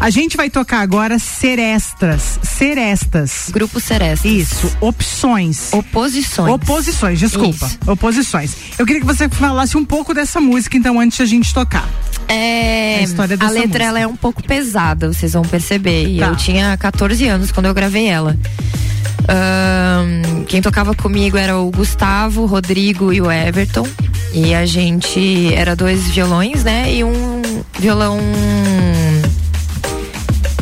A 0.00 0.10
gente 0.10 0.36
vai 0.36 0.48
tocar 0.50 0.80
agora 0.80 1.18
Serestas. 1.18 2.38
Serestas. 2.42 3.50
Grupo 3.52 3.78
Seresta. 4.16 4.28
Isso, 4.28 4.76
opções. 4.80 5.72
Oposições. 5.72 6.52
Oposições, 6.54 7.18
desculpa. 7.18 7.66
Isso. 7.66 7.78
Oposições. 7.86 8.54
Eu 8.78 8.84
queria 8.86 9.00
que 9.00 9.06
você 9.06 9.28
falasse 9.28 9.76
um 9.76 9.84
pouco 9.84 10.12
dessa 10.14 10.40
música, 10.40 10.76
então, 10.76 10.98
antes 11.00 11.16
de 11.16 11.22
a 11.22 11.26
gente 11.26 11.52
tocar. 11.54 11.88
É, 12.28 12.98
A 13.00 13.02
história 13.02 13.34
a 13.34 13.36
dessa 13.36 13.50
letra 13.52 13.68
música. 13.68 13.84
ela 13.84 14.00
é 14.00 14.06
um 14.06 14.16
pouco 14.16 14.42
pesada, 14.42 15.12
vocês 15.12 15.32
vão 15.32 15.42
perceber. 15.42 16.08
E 16.08 16.18
Tá. 16.18 16.26
eu 16.26 16.36
tinha 16.36 16.76
14 16.76 17.26
anos 17.26 17.50
quando 17.52 17.66
eu 17.66 17.74
gravei 17.74 18.06
ela. 18.06 18.36
Ahn, 19.28 20.44
quem 20.46 20.60
tocava 20.60 20.94
comigo 20.94 21.36
era 21.36 21.56
o 21.58 21.70
Gustavo, 21.70 22.42
o 22.42 22.46
Rodrigo 22.46 23.12
e 23.12 23.20
o 23.20 23.30
Everton. 23.30 23.86
E 24.32 24.54
a 24.54 24.64
gente 24.66 25.52
era 25.54 25.76
dois 25.76 26.08
violões, 26.10 26.64
né? 26.64 26.92
E 26.92 27.04
um 27.04 27.42
violão. 27.78 28.18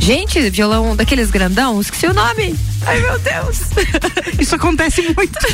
Gente, 0.01 0.49
violão 0.51 0.97
daqueles 0.97 1.31
grandão, 1.31 1.81
esqueci 1.81 2.07
o 2.07 2.15
nome. 2.15 2.57
Ai 2.87 3.01
meu 3.01 3.19
Deus! 3.19 3.61
Isso 4.41 4.55
acontece 4.55 5.03
muito. 5.03 5.39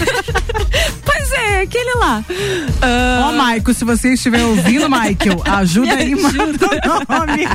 Pois 1.04 1.32
é, 1.32 1.62
aquele 1.62 1.94
lá. 1.94 2.24
Ó, 2.28 3.26
uh... 3.26 3.30
oh, 3.30 3.32
Maico, 3.32 3.72
se 3.74 3.84
você 3.84 4.12
estiver 4.12 4.44
ouvindo, 4.44 4.88
Michael, 4.88 5.42
ajuda 5.58 5.94
aí, 5.94 6.14
manda 6.14 6.66
o 6.66 7.14
nome. 7.14 7.48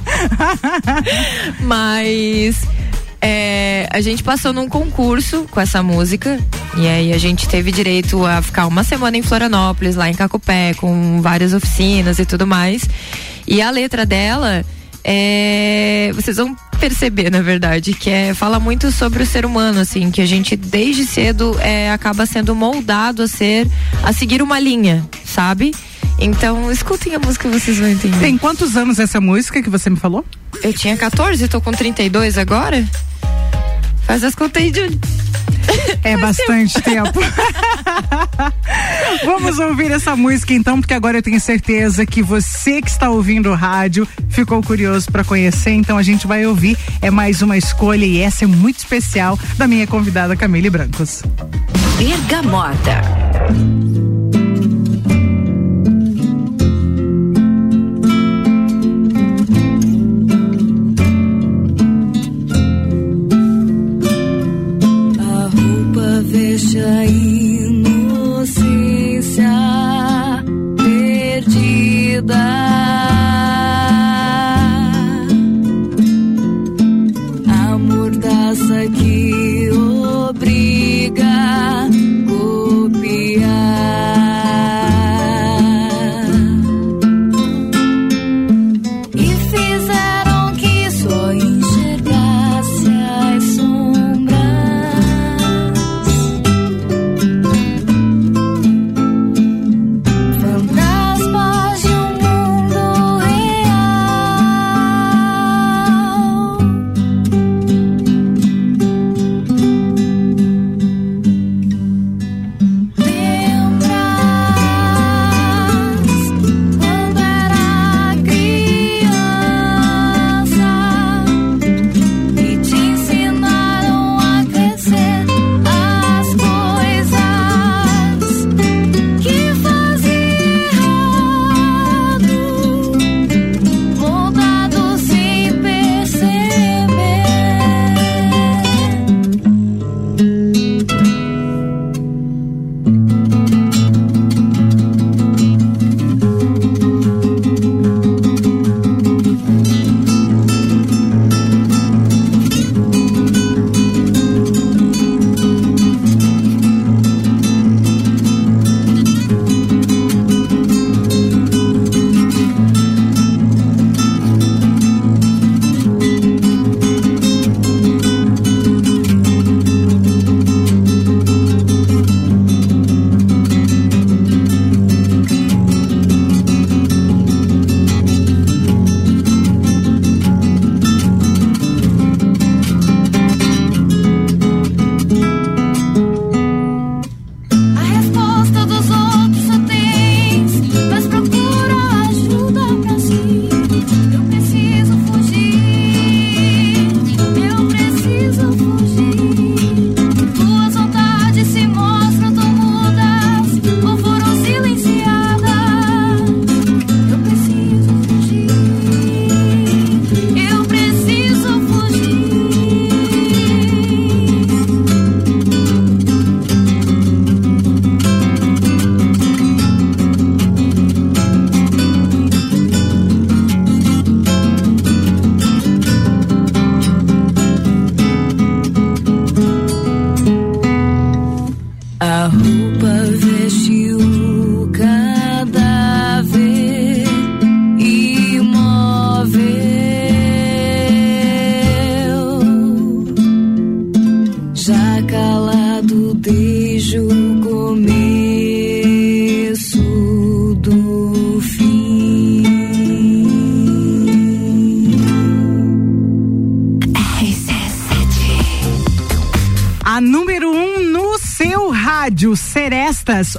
Mas 1.62 2.57
é, 3.21 3.88
a 3.91 4.01
gente 4.01 4.24
passou 4.24 4.51
num 4.51 4.67
concurso 4.67 5.48
com 5.51 5.62
essa 5.62 5.83
música 5.83 6.39
e 6.75 6.88
aí 6.88 7.13
a 7.13 7.17
gente 7.17 7.48
teve 7.48 7.71
direito 7.71 8.25
a 8.25 8.41
ficar 8.41 8.65
uma 8.65 8.83
semana 8.83 9.15
em 9.15 9.21
Florianópolis, 9.21 9.95
lá 9.95 10.10
em 10.10 10.13
Cacupé, 10.13 10.74
com 10.74 11.21
várias 11.21 11.53
oficinas 11.53 12.17
e 12.17 12.25
tudo 12.25 12.48
mais. 12.48 12.83
E 13.48 13.62
a 13.62 13.69
letra 13.69 14.05
dela 14.05 14.65
é, 15.03 16.12
vocês 16.13 16.38
vão 16.38 16.55
perceber, 16.79 17.29
na 17.29 17.41
verdade, 17.41 17.93
que 17.93 18.10
é, 18.10 18.34
fala 18.34 18.60
muito 18.60 18.91
sobre 18.91 19.24
o 19.24 19.25
ser 19.25 19.46
humano, 19.46 19.79
assim, 19.79 20.10
que 20.10 20.22
a 20.22 20.25
gente 20.25 20.55
desde 20.55 21.05
cedo 21.05 21.55
é, 21.60 21.91
acaba 21.91 22.25
sendo 22.25 22.55
moldado 22.55 23.24
a 23.24 23.27
ser, 23.27 23.67
a 24.03 24.12
seguir 24.12 24.41
uma 24.41 24.60
linha, 24.60 25.08
sabe? 25.24 25.74
Então, 26.20 26.72
escutem 26.72 27.15
a 27.15 27.20
música 27.20 27.48
e 27.48 27.51
vocês 27.51 27.79
vão 27.79 27.88
entender. 27.88 28.20
Tem 28.20 28.38
quantos 28.38 28.77
anos 28.77 29.00
essa 29.00 29.20
música 29.20 29.62
que 29.62 29.70
você 29.70 29.89
me 29.89 29.98
falou? 29.98 30.24
Eu 30.63 30.74
tinha 30.74 30.96
14, 30.96 31.48
tô 31.48 31.60
com 31.60 31.72
32 31.72 32.38
agora. 32.38 32.86
Faz 34.11 34.25
as 34.25 34.35
contas 34.35 34.61
aí, 34.61 34.73
Júlio. 34.73 34.99
É 36.03 36.17
bastante 36.17 36.81
tempo. 36.81 37.17
Vamos 39.23 39.57
ouvir 39.57 39.89
essa 39.89 40.17
música 40.17 40.53
então, 40.53 40.81
porque 40.81 40.93
agora 40.93 41.19
eu 41.19 41.21
tenho 41.21 41.39
certeza 41.39 42.05
que 42.05 42.21
você 42.21 42.81
que 42.81 42.89
está 42.89 43.09
ouvindo 43.09 43.50
o 43.50 43.55
rádio 43.55 44.05
ficou 44.27 44.61
curioso 44.61 45.09
para 45.09 45.24
conhecer, 45.24 45.71
então 45.71 45.97
a 45.97 46.03
gente 46.03 46.27
vai 46.27 46.45
ouvir. 46.45 46.77
É 47.01 47.09
mais 47.09 47.41
uma 47.41 47.57
escolha 47.57 48.03
e 48.03 48.19
essa 48.19 48.43
é 48.43 48.47
muito 48.47 48.79
especial 48.79 49.39
da 49.57 49.65
minha 49.65 49.87
convidada 49.87 50.35
Camille 50.35 50.69
Brancos. 50.69 51.24
Bergamota. 51.97 53.01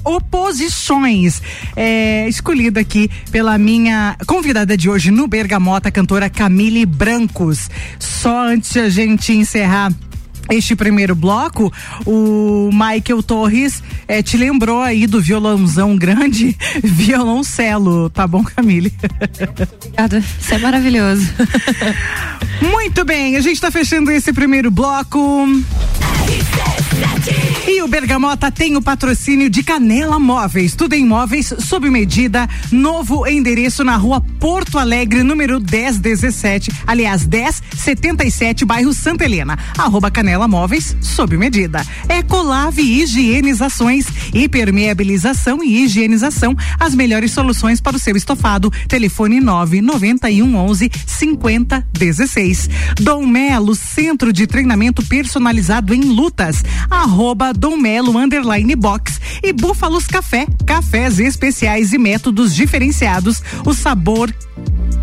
Oposições. 0.04 1.42
É, 1.76 2.28
escolhida 2.28 2.80
aqui 2.80 3.10
pela 3.30 3.56
minha 3.58 4.16
convidada 4.26 4.76
de 4.76 4.88
hoje 4.88 5.10
no 5.10 5.26
Bergamota, 5.26 5.90
cantora 5.90 6.28
Camille 6.28 6.86
Brancos. 6.86 7.70
Só 7.98 8.46
antes 8.46 8.72
de 8.72 8.80
a 8.80 8.88
gente 8.88 9.32
encerrar 9.32 9.92
este 10.50 10.74
primeiro 10.74 11.14
bloco, 11.14 11.72
o 12.04 12.70
Michael 12.72 13.22
Torres 13.22 13.82
é, 14.08 14.22
te 14.22 14.36
lembrou 14.36 14.82
aí 14.82 15.06
do 15.06 15.20
violãozão 15.20 15.96
grande, 15.96 16.56
violoncelo, 16.82 18.10
tá 18.10 18.26
bom, 18.26 18.42
Camille? 18.42 18.92
Obrigada, 19.78 20.18
isso 20.18 20.54
é 20.54 20.58
maravilhoso. 20.58 21.28
Muito 22.60 23.04
bem, 23.04 23.36
a 23.36 23.40
gente 23.40 23.54
está 23.54 23.70
fechando 23.70 24.10
esse 24.10 24.32
primeiro 24.32 24.70
bloco. 24.70 25.46
E 27.66 27.80
o 27.82 27.88
Bergamota 27.88 28.50
tem 28.50 28.76
o 28.76 28.82
patrocínio 28.82 29.48
de 29.48 29.62
Canela 29.62 30.18
Móveis. 30.18 30.74
Tudo 30.74 30.94
em 30.94 31.06
móveis 31.06 31.52
sob 31.58 31.88
medida. 31.90 32.48
Novo 32.70 33.26
endereço 33.26 33.82
na 33.82 33.96
rua 33.96 34.20
Porto 34.20 34.78
Alegre, 34.78 35.22
número 35.22 35.60
1017. 35.60 36.70
Aliás, 36.86 37.26
1077, 37.26 38.64
bairro 38.64 38.92
Santa 38.92 39.24
Helena. 39.24 39.58
Arroba 39.78 40.10
Canela 40.10 40.46
Móveis 40.46 40.96
sob 41.00 41.36
medida. 41.36 41.84
Ecolave 42.08 42.82
Higienizações, 42.82 44.06
hipermeabilização 44.34 45.62
e 45.62 45.84
higienização. 45.84 46.56
As 46.78 46.94
melhores 46.94 47.32
soluções 47.32 47.80
para 47.80 47.96
o 47.96 48.00
seu 48.00 48.16
estofado. 48.16 48.70
Telefone 48.88 49.40
991 49.40 50.56
11 50.56 50.90
50 51.06 51.86
16. 51.92 52.70
Dom 53.00 53.26
Melo, 53.26 53.74
centro 53.74 54.32
de 54.32 54.46
treinamento 54.46 55.02
personalizado 55.04 55.94
em 55.94 56.00
lutas. 56.00 56.62
Arroba 56.92 57.54
Dom 57.54 57.78
Melo 57.78 58.18
Underline 58.18 58.76
Box 58.76 59.18
e 59.42 59.50
Búfalos 59.50 60.06
Café, 60.06 60.46
cafés 60.66 61.18
especiais 61.18 61.94
e 61.94 61.98
métodos 61.98 62.54
diferenciados. 62.54 63.42
O 63.64 63.72
sabor 63.72 64.32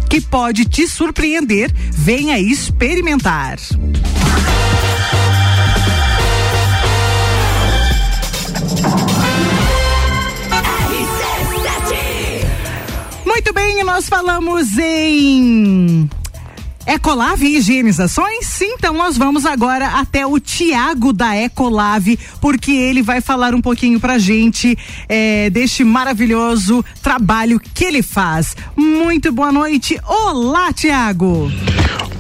que 0.08 0.22
pode 0.22 0.66
te 0.66 0.88
surpreender. 0.88 1.74
Venha 1.92 2.40
experimentar. 2.40 3.58
Muito 13.26 13.54
bem, 13.54 13.84
nós 13.84 14.08
falamos 14.08 14.78
em 14.78 16.10
Ecolave 16.90 17.46
Higienizações? 17.56 18.60
Então 18.62 18.96
nós 18.96 19.16
vamos 19.16 19.46
agora 19.46 20.00
até 20.00 20.26
o 20.26 20.40
Tiago 20.40 21.14
da 21.14 21.38
Ecolave, 21.38 22.18
porque 22.42 22.72
ele 22.72 23.04
vai 23.04 23.22
falar 23.22 23.54
um 23.54 23.62
pouquinho 23.62 24.00
pra 24.00 24.18
gente 24.18 24.76
é, 25.08 25.52
deste 25.52 25.84
maravilhoso 25.84 26.84
trabalho 27.00 27.60
que 27.60 27.86
ele 27.86 28.02
faz. 28.02 28.56
Muito 28.76 29.32
boa 29.32 29.52
noite. 29.52 30.00
Olá, 30.04 30.74
Tiago. 30.74 31.52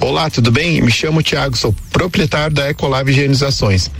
Olá, 0.01 0.29
tudo 0.29 0.51
bem? 0.51 0.82
Me 0.82 0.91
chamo 0.91 1.21
Tiago, 1.21 1.58
sou 1.58 1.75
proprietário 1.91 2.55
da 2.55 2.69
Ecolab 2.69 3.10
Higienizações. 3.12 3.91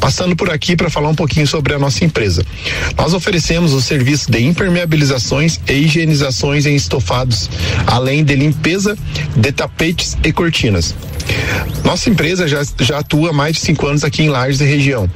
Passando 0.00 0.34
por 0.34 0.50
aqui 0.50 0.74
para 0.76 0.88
falar 0.88 1.08
um 1.08 1.14
pouquinho 1.14 1.46
sobre 1.46 1.74
a 1.74 1.78
nossa 1.78 2.04
empresa. 2.04 2.44
Nós 2.96 3.12
oferecemos 3.12 3.72
o 3.72 3.80
serviço 3.80 4.30
de 4.30 4.42
impermeabilizações 4.42 5.60
e 5.68 5.72
higienizações 5.72 6.66
em 6.66 6.74
estofados, 6.74 7.50
além 7.86 8.24
de 8.24 8.34
limpeza 8.34 8.96
de 9.36 9.52
tapetes 9.52 10.16
e 10.24 10.32
cortinas. 10.32 10.94
Nossa 11.84 12.08
empresa 12.08 12.48
já, 12.48 12.62
já 12.80 12.98
atua 12.98 13.30
há 13.30 13.32
mais 13.32 13.56
de 13.56 13.60
cinco 13.60 13.86
anos 13.86 14.04
aqui 14.04 14.22
em 14.22 14.28
Lages 14.28 14.60
e 14.60 14.64
região. 14.64 15.08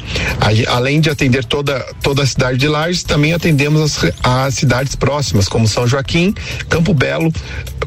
Além 0.69 1.01
de 1.01 1.11
atender 1.11 1.45
toda, 1.45 1.81
toda 2.03 2.23
a 2.23 2.27
cidade 2.27 2.59
de 2.59 2.69
Lages, 2.69 3.03
também 3.03 3.33
atendemos 3.33 3.81
as, 3.81 4.13
as 4.23 4.55
cidades 4.55 4.95
próximas, 4.95 5.49
como 5.49 5.67
São 5.67 5.87
Joaquim, 5.87 6.35
Campo 6.69 6.93
Belo, 6.93 7.33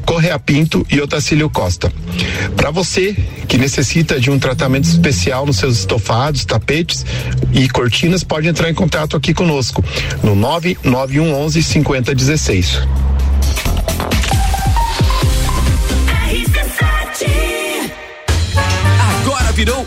Correia 0.04 0.38
Pinto 0.38 0.86
e 0.90 1.00
Otacílio 1.00 1.48
Costa. 1.48 1.92
Para 2.56 2.70
você 2.70 3.16
que 3.48 3.58
necessita 3.58 4.20
de 4.20 4.30
um 4.30 4.38
tratamento 4.38 4.84
especial 4.84 5.46
nos 5.46 5.56
seus 5.56 5.78
estofados, 5.78 6.44
tapetes 6.44 7.04
e 7.52 7.68
cortinas, 7.68 8.22
pode 8.22 8.48
entrar 8.48 8.70
em 8.70 8.74
contato 8.74 9.16
aqui 9.16 9.34
conosco 9.34 9.84
no 10.22 10.34
99111 10.34 11.62
5016. 11.62 12.80
virou 19.60 19.86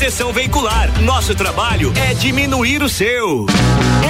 Proteção 0.00 0.32
Veicular. 0.32 1.02
Nosso 1.02 1.34
trabalho 1.34 1.92
é 1.96 2.14
diminuir 2.14 2.82
o 2.82 2.88
seu. 2.88 3.46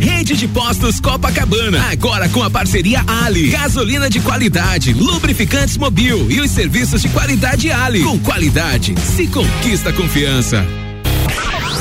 Rede 0.00 0.34
de 0.34 0.48
Postos 0.48 0.98
Copacabana, 0.98 1.90
agora 1.90 2.28
com 2.30 2.42
a 2.42 2.50
parceria 2.50 3.04
Ali. 3.06 3.50
Gasolina 3.50 4.08
de 4.08 4.18
qualidade, 4.20 4.94
lubrificantes 4.94 5.76
mobil 5.76 6.30
e 6.30 6.40
os 6.40 6.50
serviços 6.50 7.02
de 7.02 7.08
qualidade 7.10 7.70
Ali. 7.70 8.02
Com 8.02 8.18
qualidade, 8.18 8.94
se 8.98 9.26
conquista 9.26 9.92
confiança. 9.92 10.66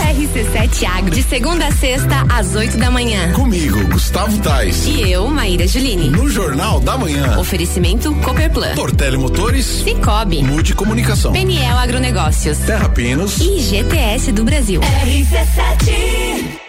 RC7 0.10 0.86
Agro, 0.86 1.12
de 1.12 1.24
segunda 1.24 1.68
a 1.68 1.72
sexta, 1.72 2.26
às 2.30 2.54
8 2.56 2.78
da 2.78 2.92
manhã. 2.92 3.32
Comigo, 3.32 3.88
Gustavo 3.88 4.38
Tais. 4.40 4.86
E 4.86 5.10
eu, 5.12 5.28
Maíra 5.28 5.66
Juline. 5.66 6.10
No 6.10 6.30
Jornal 6.30 6.80
da 6.80 6.98
Manhã. 6.98 7.38
Oferecimento 7.40 8.14
Copperplan. 8.16 8.76
Portele 8.76 9.18
Motores. 9.18 9.66
Cicobi. 9.66 10.44
Mude 10.44 10.74
Comunicação. 10.76 11.32
Peniel 11.32 11.78
Agronegócios. 11.78 12.58
Terra 12.60 12.90
Pinos. 12.90 13.40
E 13.40 13.60
GTS 13.60 14.32
do 14.34 14.44
Brasil. 14.44 14.82
RC7. 14.82 16.69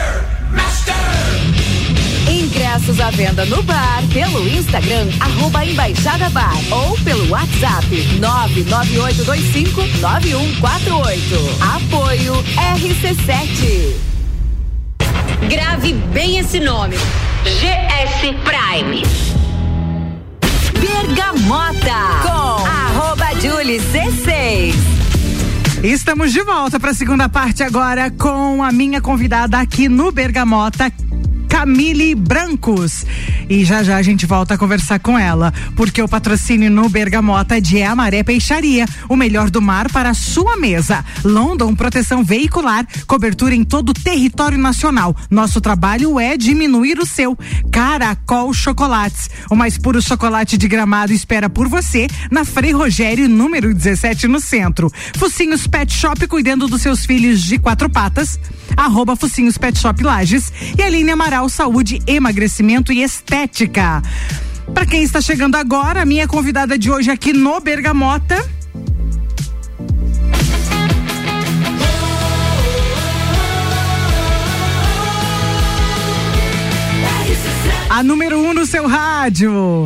Ingressos 2.71 3.01
à 3.01 3.09
venda 3.09 3.43
no 3.47 3.61
bar, 3.63 4.01
pelo 4.13 4.47
Instagram, 4.47 5.09
arroba 5.19 5.65
Embaixada 5.65 6.29
Bar 6.29 6.55
ou 6.71 6.97
pelo 6.99 7.29
WhatsApp 7.29 7.85
998259148. 8.17 8.21
Apoio 11.75 12.33
RC7. 12.77 13.93
Grave 15.49 15.91
bem 16.13 16.37
esse 16.37 16.61
nome. 16.61 16.95
GS 17.43 18.21
Prime. 18.45 19.03
Bergamota 20.79 22.21
com 22.21 22.65
arroba 22.65 23.33
Julie 23.41 23.81
C6. 23.81 24.73
Estamos 25.83 26.31
de 26.31 26.41
volta 26.43 26.79
para 26.79 26.91
a 26.91 26.93
segunda 26.93 27.27
parte 27.27 27.63
agora 27.63 28.09
com 28.11 28.63
a 28.63 28.71
minha 28.71 29.01
convidada 29.01 29.57
aqui 29.57 29.89
no 29.89 30.09
Bergamota, 30.11 30.89
Camille 31.51 32.15
Brancos. 32.15 33.05
E 33.51 33.65
já 33.65 33.83
já 33.83 33.97
a 33.97 34.01
gente 34.01 34.25
volta 34.25 34.53
a 34.53 34.57
conversar 34.57 34.97
com 34.99 35.19
ela, 35.19 35.53
porque 35.75 36.01
o 36.01 36.07
patrocínio 36.07 36.71
no 36.71 36.87
Bergamota 36.87 37.57
é 37.57 37.59
de 37.59 37.83
Amaré 37.83 38.23
Peixaria, 38.23 38.85
o 39.09 39.15
melhor 39.17 39.49
do 39.49 39.61
mar 39.61 39.91
para 39.91 40.11
a 40.11 40.13
sua 40.13 40.55
mesa. 40.55 41.03
London 41.21 41.75
Proteção 41.75 42.23
Veicular, 42.23 42.87
cobertura 43.05 43.53
em 43.53 43.65
todo 43.65 43.89
o 43.89 43.93
território 43.93 44.57
nacional. 44.57 45.13
Nosso 45.29 45.59
trabalho 45.59 46.17
é 46.17 46.37
diminuir 46.37 46.97
o 46.97 47.05
seu. 47.05 47.37
Caracol 47.69 48.53
Chocolates, 48.53 49.29
o 49.49 49.55
mais 49.57 49.77
puro 49.77 50.01
chocolate 50.01 50.57
de 50.57 50.69
gramado 50.69 51.11
espera 51.11 51.49
por 51.49 51.67
você 51.67 52.07
na 52.31 52.45
Frei 52.45 52.71
Rogério, 52.71 53.27
número 53.27 53.73
17 53.73 54.29
no 54.29 54.39
centro. 54.39 54.89
Focinhos 55.17 55.67
Pet 55.67 55.93
Shop 55.93 56.25
cuidando 56.25 56.69
dos 56.69 56.81
seus 56.81 57.05
filhos 57.05 57.41
de 57.41 57.59
quatro 57.59 57.89
patas. 57.89 58.39
Arroba 58.77 59.17
Focinhos 59.17 59.57
Pet 59.57 59.77
Shop 59.77 60.01
Lages 60.01 60.53
e 60.79 60.81
Aline 60.81 61.11
Amaral 61.11 61.49
Saúde, 61.49 62.01
Emagrecimento 62.07 62.93
e 62.93 63.03
Estética. 63.03 63.40
Para 64.71 64.85
quem 64.85 65.01
está 65.01 65.19
chegando 65.19 65.55
agora, 65.55 66.03
a 66.03 66.05
minha 66.05 66.27
convidada 66.27 66.77
de 66.77 66.91
hoje 66.91 67.09
aqui 67.09 67.33
no 67.33 67.59
Bergamota. 67.59 68.37
A 77.89 78.03
número 78.03 78.39
um 78.39 78.53
no 78.53 78.63
seu 78.65 78.87
rádio. 78.87 79.83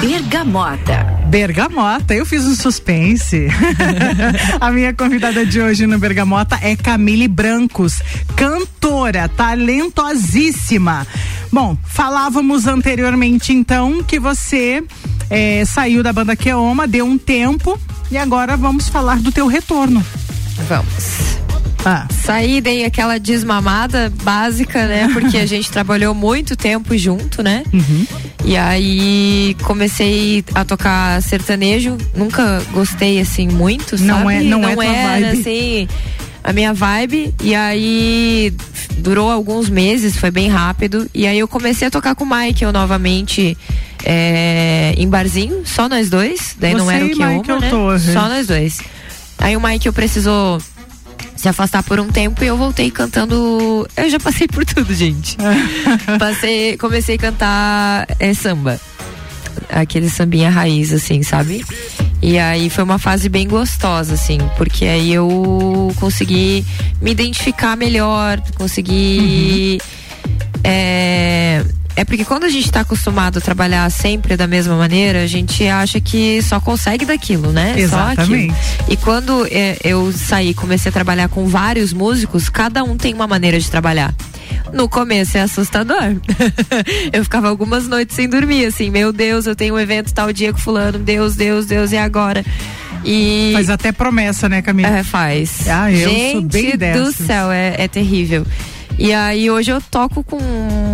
Bergamota. 0.00 1.11
Bergamota, 1.32 2.14
eu 2.14 2.26
fiz 2.26 2.44
um 2.44 2.54
suspense. 2.54 3.48
a 4.60 4.70
minha 4.70 4.92
convidada 4.92 5.46
de 5.46 5.62
hoje 5.62 5.86
no 5.86 5.98
Bergamota 5.98 6.58
é 6.60 6.76
Camille 6.76 7.26
Brancos, 7.26 8.02
cantora, 8.36 9.30
talentosíssima. 9.30 11.06
Bom, 11.50 11.74
falávamos 11.86 12.66
anteriormente 12.66 13.50
então 13.50 14.02
que 14.02 14.20
você 14.20 14.84
eh, 15.30 15.64
saiu 15.64 16.02
da 16.02 16.12
banda 16.12 16.36
Keoma, 16.36 16.86
deu 16.86 17.06
um 17.06 17.16
tempo 17.16 17.80
e 18.10 18.18
agora 18.18 18.54
vamos 18.54 18.90
falar 18.90 19.18
do 19.18 19.32
teu 19.32 19.46
retorno. 19.46 20.04
Vamos. 20.68 21.38
Ah. 21.84 22.06
Saí, 22.10 22.60
dei 22.60 22.84
aquela 22.84 23.18
desmamada 23.18 24.12
básica, 24.22 24.86
né? 24.86 25.08
Porque 25.14 25.36
a 25.36 25.46
gente 25.46 25.70
trabalhou 25.70 26.14
muito 26.14 26.54
tempo 26.56 26.96
junto, 26.96 27.42
né? 27.42 27.64
Uhum. 27.72 28.06
E 28.44 28.56
aí 28.56 29.56
comecei 29.62 30.44
a 30.54 30.64
tocar 30.64 31.20
sertanejo, 31.22 31.96
nunca 32.16 32.62
gostei 32.72 33.20
assim 33.20 33.48
muito, 33.48 33.96
Não 34.00 34.18
sabe? 34.18 34.34
é- 34.34 34.42
não 34.42 34.68
é 34.68 34.74
tua 34.74 34.84
era 34.84 35.26
vibe. 35.26 35.40
assim 35.40 35.88
a 36.44 36.52
minha 36.52 36.72
vibe. 36.74 37.34
E 37.42 37.54
aí 37.54 38.52
durou 38.98 39.30
alguns 39.30 39.68
meses, 39.68 40.16
foi 40.16 40.30
bem 40.30 40.48
rápido. 40.48 41.08
E 41.14 41.26
aí 41.26 41.38
eu 41.38 41.48
comecei 41.48 41.88
a 41.88 41.90
tocar 41.90 42.14
com 42.14 42.24
o 42.24 42.28
Michael 42.28 42.72
novamente 42.72 43.56
é, 44.04 44.94
em 44.96 45.08
barzinho, 45.08 45.62
só 45.64 45.88
nós 45.88 46.10
dois. 46.10 46.56
Daí 46.58 46.74
não 46.74 46.86
Você 46.86 46.94
era 46.94 47.04
o 47.06 47.10
que 47.10 47.52
né? 47.60 47.70
Torre. 47.70 48.12
Só 48.12 48.28
nós 48.28 48.46
dois. 48.46 48.78
Aí 49.38 49.56
o 49.56 49.60
Michael 49.60 49.92
precisou 49.92 50.58
se 51.36 51.48
afastar 51.48 51.82
por 51.82 51.98
um 51.98 52.08
tempo 52.08 52.42
e 52.42 52.46
eu 52.46 52.56
voltei 52.56 52.90
cantando. 52.90 53.88
Eu 53.96 54.10
já 54.10 54.20
passei 54.20 54.46
por 54.46 54.64
tudo, 54.64 54.94
gente. 54.94 55.36
Passei, 56.18 56.76
comecei 56.76 57.16
a 57.16 57.18
cantar 57.18 58.06
é, 58.18 58.32
samba. 58.34 58.80
Aquele 59.68 60.08
sambinha 60.08 60.50
raiz, 60.50 60.92
assim, 60.92 61.22
sabe? 61.22 61.64
E 62.22 62.38
aí 62.38 62.70
foi 62.70 62.84
uma 62.84 62.98
fase 62.98 63.28
bem 63.28 63.48
gostosa, 63.48 64.14
assim, 64.14 64.38
porque 64.56 64.84
aí 64.84 65.12
eu 65.12 65.92
consegui 65.98 66.64
me 67.00 67.10
identificar 67.10 67.76
melhor, 67.76 68.40
consegui. 68.56 69.80
É, 70.62 71.64
é 71.94 72.04
porque 72.04 72.24
quando 72.24 72.44
a 72.44 72.48
gente 72.48 72.70
tá 72.70 72.80
acostumado 72.80 73.38
a 73.38 73.40
trabalhar 73.40 73.88
sempre 73.90 74.36
da 74.36 74.46
mesma 74.46 74.76
maneira, 74.76 75.22
a 75.22 75.26
gente 75.26 75.66
acha 75.66 76.00
que 76.00 76.40
só 76.42 76.60
consegue 76.60 77.04
daquilo, 77.04 77.52
né? 77.52 77.74
Exatamente. 77.76 78.54
E 78.88 78.96
quando 78.96 79.46
é, 79.50 79.76
eu 79.84 80.12
saí, 80.12 80.54
comecei 80.54 80.90
a 80.90 80.92
trabalhar 80.92 81.28
com 81.28 81.46
vários 81.46 81.92
músicos, 81.92 82.48
cada 82.48 82.82
um 82.82 82.96
tem 82.96 83.12
uma 83.14 83.26
maneira 83.26 83.58
de 83.58 83.70
trabalhar. 83.70 84.14
No 84.72 84.88
começo 84.88 85.36
é 85.36 85.42
assustador. 85.42 86.16
eu 87.12 87.22
ficava 87.24 87.48
algumas 87.48 87.86
noites 87.86 88.16
sem 88.16 88.28
dormir, 88.28 88.66
assim, 88.66 88.90
meu 88.90 89.12
Deus, 89.12 89.46
eu 89.46 89.54
tenho 89.54 89.74
um 89.74 89.78
evento 89.78 90.12
tal 90.12 90.32
dia 90.32 90.52
com 90.52 90.58
fulano, 90.58 90.98
Deus, 90.98 91.36
Deus, 91.36 91.66
Deus, 91.66 91.92
e 91.92 91.96
agora? 91.96 92.44
E 93.04 93.50
Faz 93.52 93.68
até 93.68 93.92
promessa, 93.92 94.48
né, 94.48 94.62
Camila? 94.62 94.88
é, 94.88 95.02
faz. 95.02 95.68
Ah, 95.68 95.90
eu 95.90 96.08
Gente 96.08 96.32
sou 96.32 96.42
bem 96.42 96.92
do 96.92 97.12
céu, 97.12 97.50
é, 97.50 97.74
é 97.78 97.88
terrível. 97.88 98.46
E 98.98 99.12
aí 99.12 99.50
hoje 99.50 99.70
eu 99.72 99.80
toco 99.80 100.22
com 100.22 100.38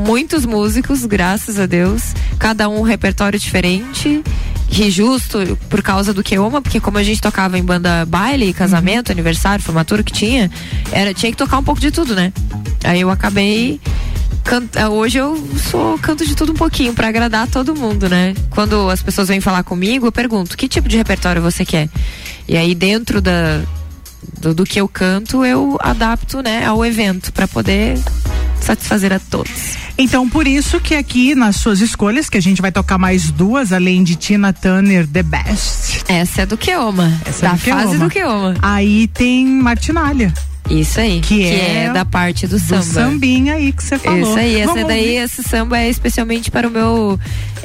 muitos 0.07 0.47
músicos, 0.47 1.05
graças 1.05 1.59
a 1.59 1.67
Deus, 1.67 2.15
cada 2.39 2.69
um 2.69 2.79
um 2.79 2.83
repertório 2.83 3.39
diferente. 3.39 4.23
Que 4.71 4.91
justo 4.91 5.39
por 5.71 5.83
causa 5.83 6.13
do 6.13 6.23
que 6.23 6.35
ama, 6.37 6.61
porque 6.61 6.79
como 6.79 6.99
a 6.99 7.03
gente 7.03 7.23
tocava 7.23 7.59
em 7.59 7.65
banda 7.65 8.05
baile, 8.05 8.53
casamento, 8.53 9.11
aniversário, 9.11 9.65
formatura 9.65 10.03
que 10.03 10.13
tinha, 10.13 10.51
era 10.93 11.15
tinha 11.15 11.33
que 11.33 11.39
tocar 11.39 11.57
um 11.59 11.65
pouco 11.65 11.81
de 11.81 11.91
tudo, 11.91 12.15
né? 12.15 12.33
Aí 12.85 13.01
eu 13.01 13.09
acabei 13.11 13.81
canta- 14.45 14.91
hoje 14.91 15.17
eu 15.19 15.43
sou 15.71 15.99
canto 15.99 16.25
de 16.27 16.35
tudo 16.37 16.53
um 16.53 16.55
pouquinho 16.55 16.93
pra 16.93 17.09
agradar 17.09 17.49
todo 17.49 17.75
mundo, 17.75 18.11
né? 18.11 18.35
Quando 18.51 18.91
as 18.91 19.03
pessoas 19.03 19.29
vêm 19.29 19.41
falar 19.41 19.63
comigo, 19.63 20.07
eu 20.07 20.13
pergunto: 20.13 20.55
"Que 20.55 20.69
tipo 20.69 20.87
de 20.87 20.99
repertório 20.99 21.41
você 21.41 21.65
quer?" 21.65 21.89
E 22.47 22.55
aí 22.55 22.75
dentro 22.75 23.23
da 23.23 23.63
do, 24.41 24.55
do 24.55 24.65
que 24.65 24.81
eu 24.81 24.89
canto, 24.89 25.45
eu 25.45 25.77
adapto, 25.81 26.43
né, 26.43 26.65
ao 26.65 26.85
evento 26.85 27.33
pra 27.33 27.47
poder 27.49 27.99
satisfazer 28.61 29.13
a 29.13 29.19
todos. 29.19 29.77
Então, 29.97 30.29
por 30.29 30.47
isso 30.47 30.79
que 30.81 30.95
aqui 30.95 31.35
nas 31.35 31.57
suas 31.57 31.81
escolhas, 31.81 32.29
que 32.29 32.37
a 32.37 32.43
gente 32.43 32.61
vai 32.63 32.71
tocar 32.71 32.99
mais 32.99 33.31
duas, 33.31 33.73
além 33.73 34.03
de 34.05 34.15
Tina 34.17 34.53
Turner, 34.53 35.07
The 35.07 35.23
Best. 35.23 36.05
Essa 36.09 36.43
é 36.43 36.47
do 36.47 36.57
Keoma. 36.57 37.13
Essa 37.27 37.47
é 37.47 37.49
da 37.49 37.55
do 37.55 37.61
Keoma. 37.61 37.83
fase 37.83 37.99
do 37.99 38.09
Keoma. 38.09 38.55
Aí 38.63 39.09
tem 39.09 39.45
Martinalha. 39.47 40.33
Isso 40.71 41.01
aí. 41.01 41.21
Que 41.21 41.47
é 41.47 41.91
da 41.93 42.05
parte 42.05 42.47
do, 42.47 42.59
Do 42.59 42.61
samba. 42.61 42.83
sambinha 42.83 43.55
aí 43.55 43.73
que 43.73 43.83
você 43.83 43.99
falou. 43.99 44.21
Isso 44.21 44.39
aí, 44.39 44.57
essa 44.61 44.73
Vamos 44.75 44.89
daí, 44.89 45.01
ouvir? 45.01 45.17
esse 45.17 45.43
samba 45.43 45.79
é 45.79 45.89
especialmente 45.89 46.51
para 46.51 46.69
o 46.69 46.71
meu 46.71 47.19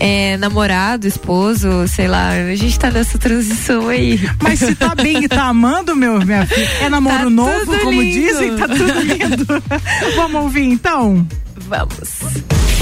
é, 0.06 0.36
namorado, 0.38 1.08
esposo, 1.08 1.88
sei 1.88 2.10
lá, 2.10 2.32
a 2.32 2.56
gente 2.56 2.78
tá 2.78 2.92
nessa 2.92 3.18
transição 3.18 3.88
aí. 3.88 4.20
Mas 4.42 4.60
se 4.60 4.76
tá 4.76 4.94
bem 4.94 5.24
e 5.24 5.28
tá 5.30 5.44
amando, 5.46 5.96
meu, 5.96 6.20
minha 6.26 6.46
filha, 6.46 6.68
é 6.82 6.90
namoro 6.90 7.24
Tá 7.24 7.30
novo, 7.30 7.80
como 7.80 8.02
lindo. 8.02 8.14
dizem, 8.14 8.58
tá 8.58 8.68
tudo 8.68 9.00
lindo. 9.00 9.46
Vamos 10.18 10.42
ouvir 10.44 10.64
então? 10.66 11.26
Vamos. 11.70 12.10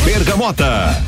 Bergamota. 0.04 1.00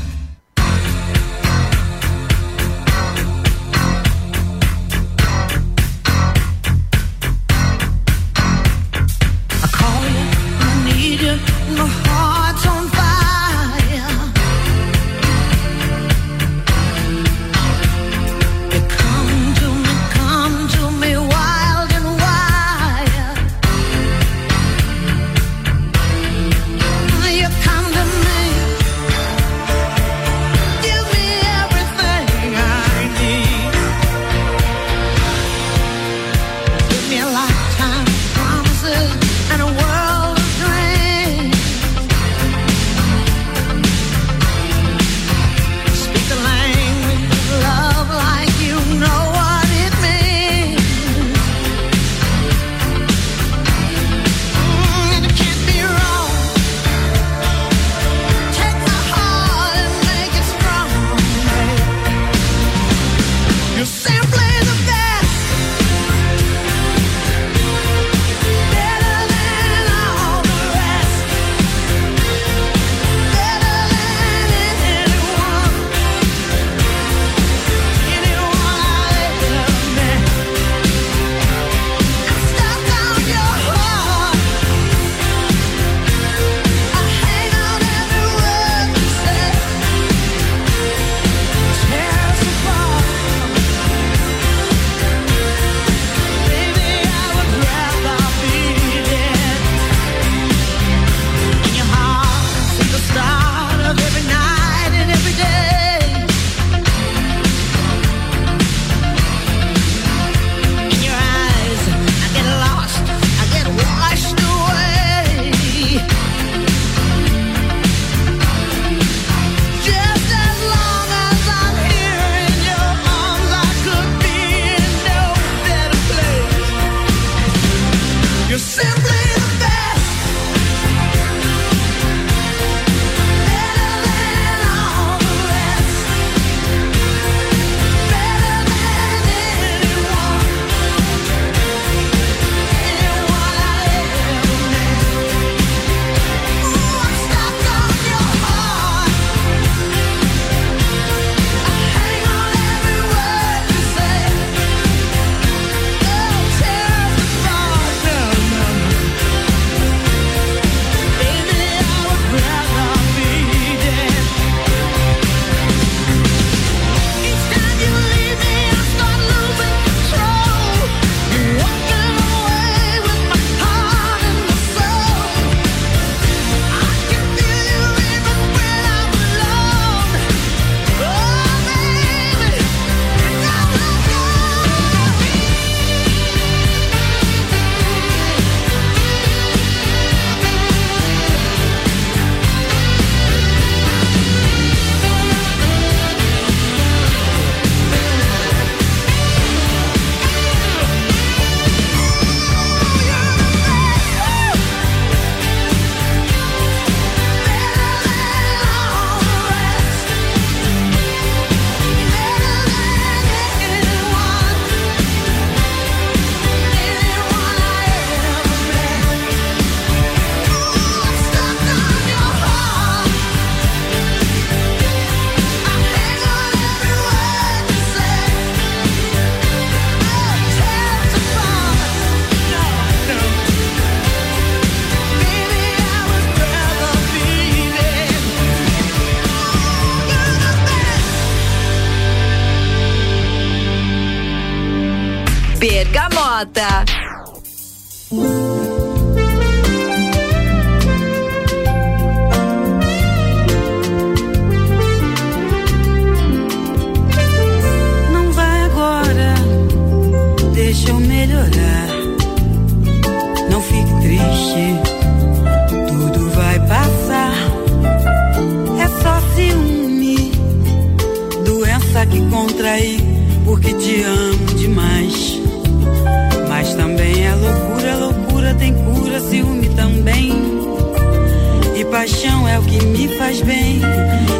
Que 282.67 282.85
me 282.85 283.07
faz 283.17 283.41
bem. 283.41 283.81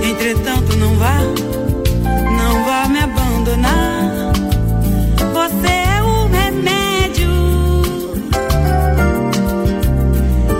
Entretanto, 0.03 0.76
não 0.78 0.95
vá, 0.95 1.17
não 2.38 2.63
vá 2.65 2.88
me 2.89 2.99
abandonar. 2.99 4.34
Você 5.34 5.67
é 5.67 6.01
o 6.03 6.28
remédio 6.28 7.30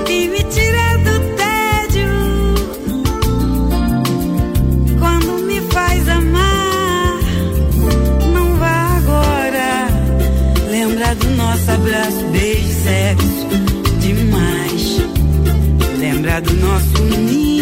que 0.06 0.28
me 0.30 0.44
tira 0.44 0.98
do 1.06 1.20
tédio. 1.36 2.10
Quando 5.00 5.44
me 5.46 5.62
faz 5.72 6.08
amar, 6.10 7.20
não 8.34 8.56
vá 8.56 8.98
agora. 8.98 9.88
Lembra 10.70 11.16
do 11.16 11.30
nosso 11.32 11.72
abraço, 11.72 12.26
beijo, 12.32 12.74
sexo 12.84 13.48
demais. 14.00 15.02
Lembra 16.00 16.42
do 16.42 16.54
nosso 16.56 17.04
ninho, 17.04 17.53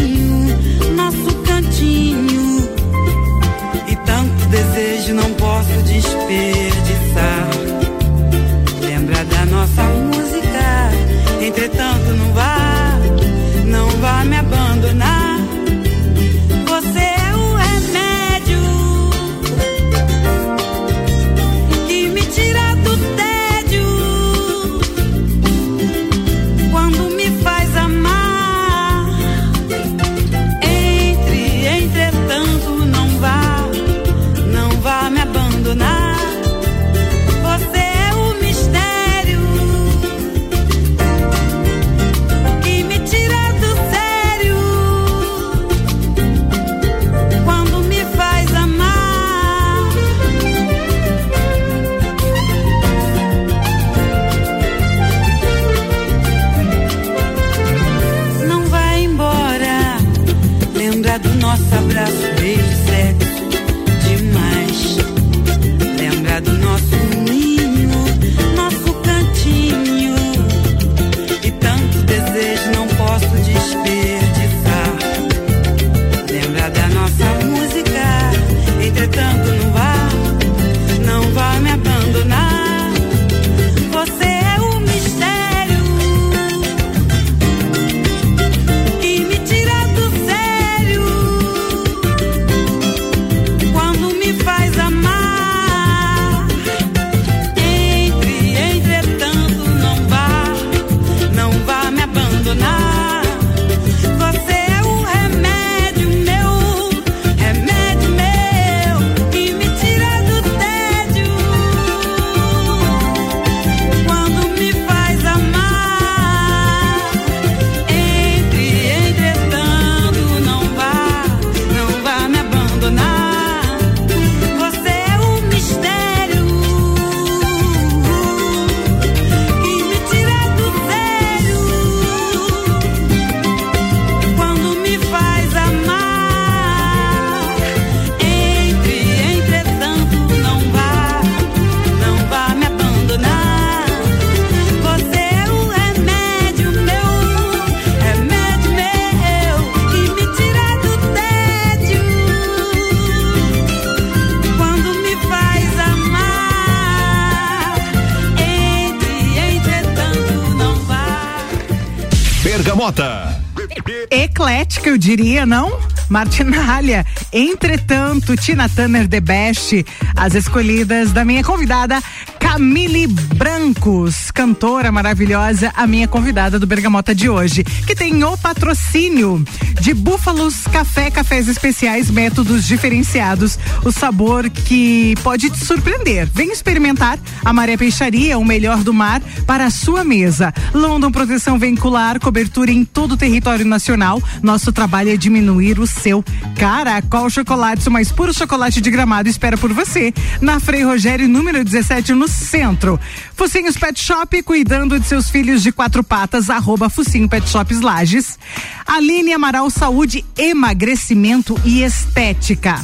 diria, 165.42 165.46
não? 165.46 165.78
Martinalha. 166.08 167.04
Entretanto, 167.32 168.36
Tina 168.36 168.68
Turner 168.68 169.08
The 169.08 169.20
Best, 169.20 169.84
as 170.16 170.34
escolhidas 170.34 171.12
da 171.12 171.24
minha 171.24 171.42
convidada 171.42 172.00
Camille 172.38 173.06
Brancos, 173.06 174.21
cantora 174.42 174.90
maravilhosa, 174.90 175.72
a 175.76 175.86
minha 175.86 176.08
convidada 176.08 176.58
do 176.58 176.66
Bergamota 176.66 177.14
de 177.14 177.28
hoje, 177.28 177.62
que 177.62 177.94
tem 177.94 178.24
o 178.24 178.36
patrocínio 178.36 179.44
de 179.80 179.94
Búfalos 179.94 180.66
Café, 180.66 181.12
cafés 181.12 181.46
especiais, 181.46 182.10
métodos 182.10 182.66
diferenciados, 182.66 183.56
o 183.84 183.92
sabor 183.92 184.50
que 184.50 185.14
pode 185.22 185.48
te 185.48 185.64
surpreender. 185.64 186.28
Vem 186.34 186.50
experimentar 186.50 187.20
a 187.44 187.52
Maré 187.52 187.76
Peixaria, 187.76 188.36
o 188.36 188.44
melhor 188.44 188.78
do 188.78 188.92
mar, 188.92 189.22
para 189.46 189.66
a 189.66 189.70
sua 189.70 190.02
mesa. 190.02 190.52
London 190.74 191.12
Proteção 191.12 191.56
Veicular, 191.56 192.18
cobertura 192.18 192.72
em 192.72 192.84
todo 192.84 193.12
o 193.12 193.16
território 193.16 193.64
nacional. 193.64 194.20
Nosso 194.42 194.72
trabalho 194.72 195.10
é 195.10 195.16
diminuir 195.16 195.78
o 195.78 195.86
seu 195.86 196.24
Caracol 196.56 197.30
Chocolate, 197.30 197.88
o 197.88 197.92
mais 197.92 198.10
puro 198.10 198.34
chocolate 198.34 198.80
de 198.80 198.90
gramado, 198.90 199.28
espera 199.28 199.56
por 199.56 199.72
você. 199.72 200.12
Na 200.40 200.58
Frei 200.58 200.82
Rogério, 200.82 201.28
número 201.28 201.64
17, 201.64 202.12
no 202.12 202.26
centro. 202.26 202.98
Focinhos 203.34 203.76
Pet 203.76 204.00
Shop, 204.00 204.31
cuidando 204.40 205.00
de 205.00 205.04
seus 205.04 205.28
filhos 205.28 205.64
de 205.64 205.72
quatro 205.72 206.04
patas, 206.04 206.48
arroba 206.48 206.88
Focinho 206.88 207.28
Pet 207.28 207.48
Shops 207.48 207.80
Lages. 207.80 208.38
Aline 208.86 209.32
Amaral 209.32 209.68
Saúde, 209.68 210.24
emagrecimento 210.38 211.60
e 211.64 211.82
estética. 211.82 212.80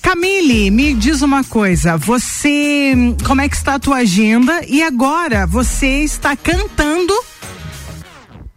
Camille, 0.00 0.70
me 0.70 0.94
diz 0.94 1.20
uma 1.20 1.44
coisa, 1.44 1.98
você, 1.98 2.94
como 3.26 3.42
é 3.42 3.48
que 3.50 3.56
está 3.56 3.74
a 3.74 3.78
tua 3.78 3.98
agenda 3.98 4.64
e 4.66 4.82
agora 4.82 5.46
você 5.46 6.02
está 6.02 6.34
cantando 6.34 7.12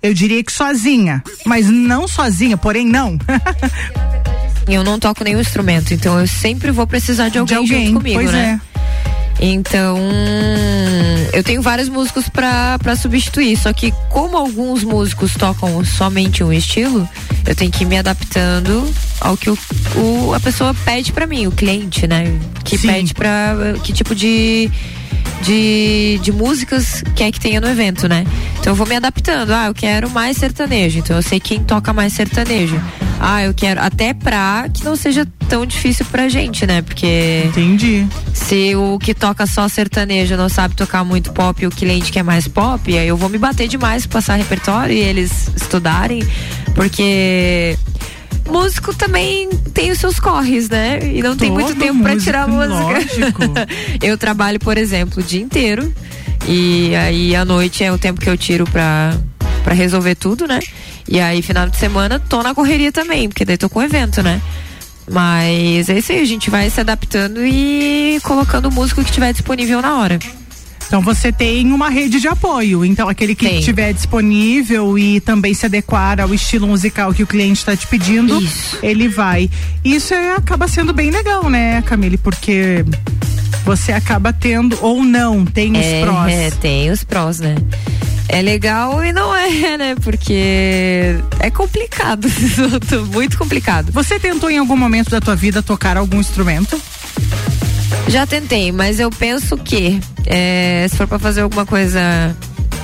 eu 0.01 0.13
diria 0.15 0.43
que 0.43 0.51
sozinha, 0.51 1.23
mas 1.45 1.67
não 1.69 2.07
sozinha, 2.07 2.57
porém 2.57 2.87
não. 2.87 3.17
Eu 4.67 4.83
não 4.83 4.99
toco 4.99 5.23
nenhum 5.23 5.41
instrumento, 5.41 5.91
então 5.91 6.19
eu 6.19 6.27
sempre 6.27 6.71
vou 6.71 6.85
precisar 6.85 7.29
de 7.29 7.39
alguém, 7.39 7.57
alguém, 7.57 7.85
junto 7.87 7.97
comigo, 7.97 8.19
pois 8.19 8.31
né? 8.31 8.61
Então, 9.43 9.97
eu 11.33 11.43
tenho 11.43 11.61
vários 11.63 11.89
músicos 11.89 12.29
pra 12.29 12.77
pra 12.79 12.95
substituir, 12.95 13.57
só 13.57 13.73
que 13.73 13.91
como 14.09 14.37
alguns 14.37 14.83
músicos 14.83 15.33
tocam 15.33 15.83
somente 15.83 16.43
um 16.43 16.53
estilo, 16.53 17.09
eu 17.47 17.55
tenho 17.55 17.71
que 17.71 17.83
ir 17.83 17.87
me 17.87 17.97
adaptando 17.97 18.87
ao 19.19 19.35
que 19.35 19.49
o, 19.49 19.57
o- 19.95 20.33
a 20.35 20.39
pessoa 20.39 20.75
pede 20.85 21.11
pra 21.11 21.25
mim, 21.25 21.47
o 21.47 21.51
cliente, 21.51 22.05
né? 22.05 22.25
Que 22.63 22.77
pede 22.77 23.13
pra 23.15 23.55
que 23.83 23.91
tipo 23.91 24.13
de 24.13 24.69
de, 25.41 26.19
de 26.21 26.31
músicas 26.31 27.03
quer 27.15 27.31
que 27.31 27.39
tenha 27.39 27.59
no 27.59 27.67
evento, 27.67 28.07
né? 28.07 28.25
Então 28.59 28.71
eu 28.71 28.75
vou 28.75 28.87
me 28.87 28.95
adaptando. 28.95 29.51
Ah, 29.51 29.67
eu 29.67 29.73
quero 29.73 30.09
mais 30.09 30.37
sertanejo. 30.37 30.99
Então 30.99 31.15
eu 31.15 31.21
sei 31.21 31.39
quem 31.39 31.63
toca 31.63 31.91
mais 31.91 32.13
sertanejo. 32.13 32.79
Ah, 33.19 33.43
eu 33.43 33.53
quero 33.53 33.79
até 33.81 34.13
pra 34.13 34.67
que 34.73 34.83
não 34.83 34.95
seja 34.95 35.27
tão 35.47 35.65
difícil 35.65 36.05
pra 36.05 36.27
gente, 36.29 36.65
né? 36.65 36.81
Porque. 36.81 37.43
Entendi. 37.47 38.07
Se 38.33 38.75
o 38.75 38.97
que 38.97 39.13
toca 39.13 39.45
só 39.45 39.67
sertanejo 39.67 40.35
não 40.35 40.49
sabe 40.49 40.75
tocar 40.75 41.03
muito 41.03 41.31
pop 41.31 41.63
e 41.63 41.67
o 41.67 41.71
cliente 41.71 42.11
quer 42.11 42.23
mais 42.23 42.47
pop, 42.47 42.97
aí 42.97 43.07
eu 43.07 43.17
vou 43.17 43.29
me 43.29 43.37
bater 43.37 43.67
demais 43.67 44.05
pra 44.05 44.19
passar 44.19 44.35
repertório 44.35 44.95
e 44.95 44.99
eles 44.99 45.51
estudarem. 45.55 46.23
Porque. 46.73 47.77
Músico 48.47 48.93
também 48.93 49.49
tem 49.73 49.91
os 49.91 49.97
seus 49.99 50.19
corres, 50.19 50.69
né? 50.69 50.99
E 51.03 51.21
não 51.21 51.35
tem 51.37 51.49
muito 51.51 51.69
Todo 51.69 51.79
tempo 51.79 52.01
pra 52.01 52.13
músico, 52.13 52.23
tirar 52.23 52.47
música. 52.47 52.73
lógico. 52.75 53.41
eu 54.01 54.17
trabalho, 54.17 54.59
por 54.59 54.77
exemplo, 54.77 55.21
o 55.21 55.25
dia 55.25 55.41
inteiro. 55.41 55.93
E 56.47 56.95
aí 56.95 57.35
à 57.35 57.45
noite 57.45 57.83
é 57.83 57.91
o 57.91 57.97
tempo 57.97 58.19
que 58.19 58.29
eu 58.29 58.37
tiro 58.37 58.65
pra, 58.65 59.15
pra 59.63 59.73
resolver 59.73 60.15
tudo, 60.15 60.47
né? 60.47 60.59
E 61.07 61.19
aí, 61.19 61.41
final 61.41 61.67
de 61.67 61.77
semana, 61.77 62.19
tô 62.19 62.41
na 62.41 62.53
correria 62.55 62.91
também, 62.91 63.27
porque 63.27 63.43
daí 63.45 63.57
tô 63.57 63.69
com 63.69 63.81
evento, 63.81 64.21
né? 64.23 64.41
Mas 65.09 65.89
é 65.89 65.97
isso 65.97 66.11
aí, 66.11 66.19
a 66.21 66.25
gente 66.25 66.49
vai 66.49 66.69
se 66.69 66.79
adaptando 66.79 67.45
e 67.45 68.19
colocando 68.23 68.69
o 68.69 68.71
músico 68.71 69.03
que 69.03 69.11
tiver 69.11 69.33
disponível 69.33 69.81
na 69.81 69.97
hora. 69.97 70.19
Então 70.91 70.99
você 70.99 71.31
tem 71.31 71.71
uma 71.71 71.87
rede 71.87 72.19
de 72.19 72.27
apoio. 72.27 72.83
Então 72.83 73.07
aquele 73.07 73.33
que 73.33 73.47
estiver 73.47 73.93
disponível 73.93 74.99
e 74.99 75.21
também 75.21 75.53
se 75.53 75.65
adequar 75.65 76.19
ao 76.19 76.33
estilo 76.33 76.67
musical 76.67 77.13
que 77.13 77.23
o 77.23 77.27
cliente 77.27 77.59
está 77.59 77.73
te 77.77 77.87
pedindo, 77.87 78.37
ele 78.83 79.07
vai. 79.07 79.49
Isso 79.85 80.13
é- 80.13 80.35
acaba 80.35 80.67
sendo 80.67 80.91
bem 80.91 81.09
legal, 81.09 81.49
né, 81.49 81.81
Camille? 81.83 82.17
Porque 82.17 82.83
você 83.63 83.93
acaba 83.93 84.33
tendo 84.33 84.77
ou 84.81 85.01
não 85.01 85.45
tem 85.45 85.71
os 85.71 85.85
é, 85.85 86.01
prós. 86.01 86.33
É, 86.33 86.51
tem 86.59 86.91
os 86.91 87.05
prós, 87.05 87.39
né? 87.39 87.55
É 88.27 88.41
legal 88.41 89.01
e 89.01 89.13
não 89.13 89.33
é, 89.33 89.77
né? 89.79 89.95
Porque 90.03 91.15
é 91.39 91.49
complicado, 91.49 92.27
muito 93.13 93.37
complicado. 93.37 93.93
Você 93.93 94.19
tentou 94.19 94.49
em 94.49 94.57
algum 94.57 94.75
momento 94.75 95.09
da 95.09 95.21
tua 95.21 95.37
vida 95.37 95.63
tocar 95.63 95.95
algum 95.95 96.19
instrumento? 96.19 96.77
Já 98.11 98.27
tentei, 98.27 98.73
mas 98.73 98.99
eu 98.99 99.09
penso 99.09 99.55
que 99.55 99.97
é, 100.25 100.85
se 100.89 100.97
for 100.97 101.07
pra 101.07 101.17
fazer 101.17 101.39
alguma 101.39 101.65
coisa 101.65 102.35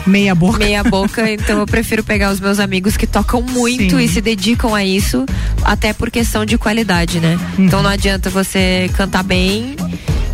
meia 0.06 0.34
boca, 0.34 0.58
meia 0.58 0.82
boca, 0.86 1.28
então 1.30 1.60
eu 1.60 1.66
prefiro 1.66 2.02
pegar 2.02 2.32
os 2.32 2.40
meus 2.40 2.62
amigos 2.62 2.96
que 2.96 3.06
tocam 3.06 3.42
muito 3.42 3.98
Sim. 3.98 4.04
e 4.06 4.08
se 4.08 4.22
dedicam 4.22 4.74
a 4.74 4.86
isso, 4.86 5.26
até 5.64 5.92
por 5.92 6.10
questão 6.10 6.46
de 6.46 6.58
qualidade, 6.58 7.20
né? 7.20 7.38
Uhum. 7.58 7.66
Então 7.66 7.84
não 7.84 7.90
adianta 7.90 8.30
você 8.30 8.90
cantar 8.96 9.22
bem 9.22 9.76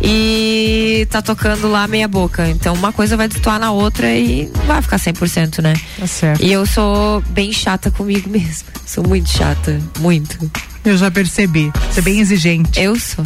e 0.00 1.08
tá 1.10 1.20
tocando 1.20 1.68
lá 1.68 1.88
meia 1.88 2.06
boca. 2.06 2.48
Então 2.48 2.72
uma 2.72 2.92
coisa 2.92 3.16
vai 3.16 3.26
destoar 3.26 3.58
na 3.58 3.72
outra 3.72 4.14
e 4.14 4.48
não 4.56 4.66
vai 4.66 4.80
ficar 4.80 5.00
100%, 5.00 5.60
né? 5.60 5.74
Tá 5.98 6.06
certo. 6.06 6.40
E 6.40 6.52
eu 6.52 6.64
sou 6.66 7.20
bem 7.30 7.52
chata 7.52 7.90
comigo 7.90 8.30
mesma. 8.30 8.68
Sou 8.86 9.02
muito 9.02 9.28
chata, 9.28 9.76
muito. 9.98 10.38
Eu 10.84 10.96
já 10.96 11.10
percebi. 11.10 11.72
Você 11.90 11.98
é 11.98 12.02
bem 12.04 12.20
exigente. 12.20 12.80
Eu 12.80 12.94
sou. 12.96 13.24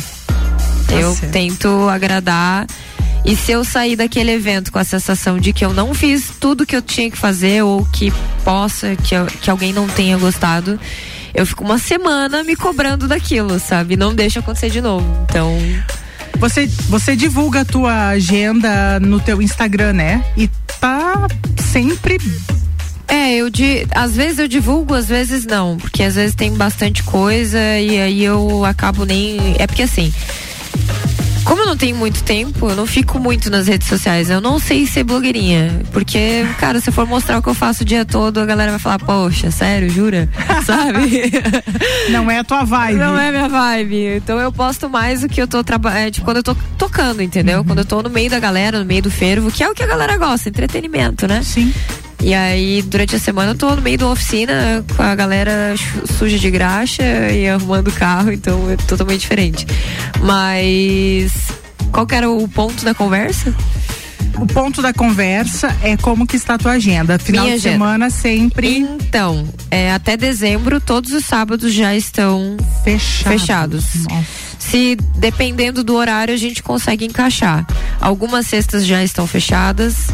Tá 0.89 0.95
eu 0.95 1.15
certo. 1.15 1.33
tento 1.33 1.89
agradar. 1.89 2.67
E 3.25 3.37
se 3.37 3.53
eu 3.53 3.65
sair 3.65 3.95
daquele 3.97 4.31
evento 4.33 4.73
com 4.73 4.79
a 4.79 4.85
sensação 4.85 5.39
de 5.39 5.53
que 5.53 5.65
eu 5.65 5.73
não 5.75 5.93
fiz 5.93 6.31
tudo 6.41 6.65
que 6.65 6.75
eu 6.75 6.81
tinha 6.81 7.11
que 7.11 7.19
fazer 7.19 7.63
ou 7.63 7.85
que 7.93 8.13
possa, 8.45 8.97
que, 8.97 9.15
eu- 9.15 9.27
que 9.27 9.51
alguém 9.51 9.73
não 9.73 9.87
tenha 9.87 10.17
gostado, 10.17 10.79
eu 11.35 11.45
fico 11.45 11.63
uma 11.65 11.79
semana 11.79 12.43
me 12.43 12.57
cobrando 12.57 13.07
daquilo, 13.07 13.59
sabe? 13.59 13.97
Não 13.97 14.15
deixa 14.15 14.41
acontecer 14.41 14.71
de 14.71 14.81
novo. 14.81 15.05
Então. 15.29 15.57
Você, 16.39 16.67
você 16.89 17.17
divulga 17.17 17.63
a 17.63 17.65
tua 17.65 18.09
agenda 18.11 19.01
no 19.01 19.19
teu 19.21 19.43
Instagram, 19.43 19.93
né? 19.95 20.25
E 20.37 20.49
tá 20.81 21.27
sempre 21.73 22.17
É, 23.09 23.35
eu 23.35 23.51
di, 23.51 23.87
às 23.91 24.15
vezes 24.15 24.39
eu 24.39 24.47
divulgo, 24.47 24.95
às 24.95 25.07
vezes 25.09 25.45
não, 25.45 25.77
porque 25.77 26.03
às 26.05 26.15
vezes 26.15 26.35
tem 26.37 26.55
bastante 26.55 27.03
coisa 27.03 27.59
e 27.81 27.99
aí 28.01 28.23
eu 28.25 28.65
acabo 28.65 29.05
nem. 29.05 29.57
É 29.59 29.67
porque 29.67 29.83
assim. 29.83 30.13
Como 31.45 31.63
eu 31.63 31.67
não 31.67 31.77
tenho 31.77 31.97
muito 31.97 32.23
tempo, 32.23 32.69
eu 32.69 32.77
não 32.77 32.87
fico 32.87 33.19
muito 33.19 33.51
nas 33.51 33.67
redes 33.67 33.89
sociais. 33.89 34.31
Eu 34.31 34.41
não 34.41 34.59
sei 34.59 34.87
ser 34.87 35.05
blogueirinha. 35.05 35.83
Porque, 35.93 36.47
cara, 36.59 36.81
se 36.81 36.89
eu 36.91 36.93
for 36.93 37.07
mostrar 37.07 37.39
o 37.39 37.43
que 37.43 37.49
eu 37.49 37.55
faço 37.55 37.83
o 37.83 37.87
dia 37.87 38.05
todo, 38.05 38.39
a 38.39 38.47
galera 38.47 38.73
vai 38.73 38.81
falar, 38.81 38.99
poxa, 38.99 39.51
sério, 39.51 39.89
jura? 39.89 40.29
Sabe? 40.65 41.31
Não 42.11 42.31
é 42.31 42.39
a 42.39 42.45
tua 42.45 42.65
vibe. 42.65 42.99
Não 42.99 43.19
é 43.19 43.31
minha 43.31 43.49
vibe. 43.49 44.17
Então 44.17 44.39
eu 44.39 44.53
posto 44.53 44.89
mais 44.89 45.23
o 45.23 45.29
que 45.29 45.41
eu 45.41 45.49
tô 45.49 45.65
trabalhando. 45.65 46.13
tipo, 46.13 46.25
quando 46.25 46.39
eu 46.39 46.43
tô 46.43 46.55
tocando, 46.77 47.23
entendeu? 47.23 47.65
Quando 47.65 47.79
eu 47.79 47.85
tô 47.85 48.03
no 48.03 48.11
meio 48.11 48.31
da 48.31 48.39
galera, 48.39 48.79
no 48.79 48.85
meio 48.85 49.03
do 49.03 49.11
fervo, 49.11 49.51
que 49.51 49.63
é 49.63 49.69
o 49.69 49.75
que 49.75 49.83
a 49.83 49.87
galera 49.87 50.17
gosta, 50.17 50.49
entretenimento, 50.49 51.27
né? 51.27 51.43
Sim. 51.43 51.73
E 52.23 52.35
aí, 52.35 52.83
durante 52.83 53.15
a 53.15 53.19
semana, 53.19 53.53
eu 53.53 53.55
tô 53.55 53.75
no 53.77 53.81
meio 53.83 53.97
de 53.97 54.05
uma 54.05 54.13
oficina 54.13 54.85
com 54.97 55.03
a 55.03 55.15
galera 55.15 55.75
suja 56.19 56.39
de 56.39 56.51
graxa 56.51 57.03
e 57.33 57.49
arrumando 57.49 57.89
o 57.89 57.93
carro, 57.93 58.33
então 58.33 58.71
é 58.71 58.77
totalmente 58.77 59.21
diferente. 59.21 59.67
Mas. 60.21 61.33
Qual 61.93 62.07
que 62.07 62.15
era 62.15 62.29
o 62.29 62.47
ponto 62.49 62.85
da 62.85 62.93
conversa? 62.93 63.55
O 64.37 64.47
ponto 64.47 64.83
da 64.83 64.93
conversa 64.93 65.75
é 65.83 65.97
como 65.97 66.27
que 66.27 66.37
está 66.37 66.55
a 66.55 66.59
tua 66.59 66.73
agenda. 66.73 67.19
Final 67.19 67.45
Minha 67.45 67.57
de 67.57 67.61
agenda. 67.63 67.75
semana 67.75 68.11
sempre. 68.11 68.79
Então, 68.79 69.49
é, 69.71 69.93
até 69.93 70.17
dezembro, 70.17 70.81
todos 70.81 71.13
os 71.13 71.25
sábados 71.25 71.73
já 71.73 71.95
estão 71.95 72.57
fechados. 72.85 73.41
fechados. 73.41 73.85
Se 74.59 74.97
dependendo 75.17 75.83
do 75.83 75.95
horário, 75.95 76.35
a 76.35 76.37
gente 76.37 76.63
consegue 76.63 77.05
encaixar. 77.05 77.67
Algumas 78.01 78.47
cestas 78.47 78.85
já 78.87 79.03
estão 79.03 79.27
fechadas. 79.27 80.09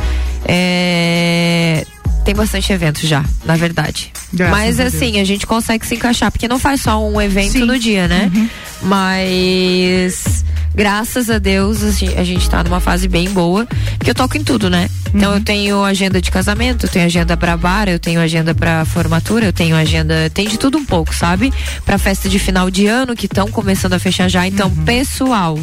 é, 0.47 1.85
Tem 2.25 2.35
bastante 2.35 2.73
evento 2.73 3.07
já, 3.07 3.25
na 3.45 3.55
verdade. 3.55 4.11
Graças 4.33 4.57
Mas 4.57 4.81
a 4.81 4.85
assim, 4.85 5.21
a 5.21 5.25
gente 5.25 5.47
consegue 5.47 5.87
se 5.87 5.95
encaixar, 5.95 6.31
porque 6.33 6.49
não 6.49 6.59
faz 6.59 6.81
só 6.81 7.07
um 7.07 7.21
evento 7.21 7.53
Sim. 7.53 7.65
no 7.65 7.79
dia, 7.79 8.09
né? 8.09 8.31
Uhum. 8.35 8.49
Mas 8.83 10.45
graças 10.75 11.31
a 11.31 11.39
Deus 11.39 11.83
a 11.83 11.91
gente, 12.25 12.49
tá 12.51 12.63
numa 12.65 12.81
fase 12.81 13.07
bem 13.09 13.31
boa, 13.31 13.67
porque 13.99 14.11
eu 14.11 14.15
toco 14.15 14.37
em 14.37 14.45
tudo, 14.45 14.69
né? 14.69 14.89
Então 15.15 15.31
Uhum. 15.31 15.37
eu 15.39 15.45
tenho 15.45 15.85
agenda 15.85 16.21
de 16.21 16.31
casamento, 16.31 16.87
eu 16.87 16.91
tenho 16.91 17.07
agenda 17.07 17.37
pra 17.37 17.57
bar, 17.57 17.89
eu 17.89 17.99
tenho 18.01 18.21
agenda 18.21 18.53
pra 18.55 18.85
formatura, 18.85 19.47
eu 19.47 19.53
tenho 19.53 19.77
agenda, 19.77 20.29
tem 20.35 20.49
de 20.49 20.59
tudo 20.59 20.77
um 20.77 20.85
pouco, 20.85 21.15
sabe? 21.15 21.53
Pra 21.85 21.99
festa 21.99 22.29
de 22.29 22.39
final 22.41 22.69
de 22.71 22.87
ano 22.89 23.15
que 23.15 23.27
estão 23.27 23.49
começando 23.51 23.93
a 23.93 23.99
fechar 24.01 24.29
já. 24.29 24.45
Então, 24.47 24.69
Uhum. 24.69 24.85
pessoal, 24.85 25.59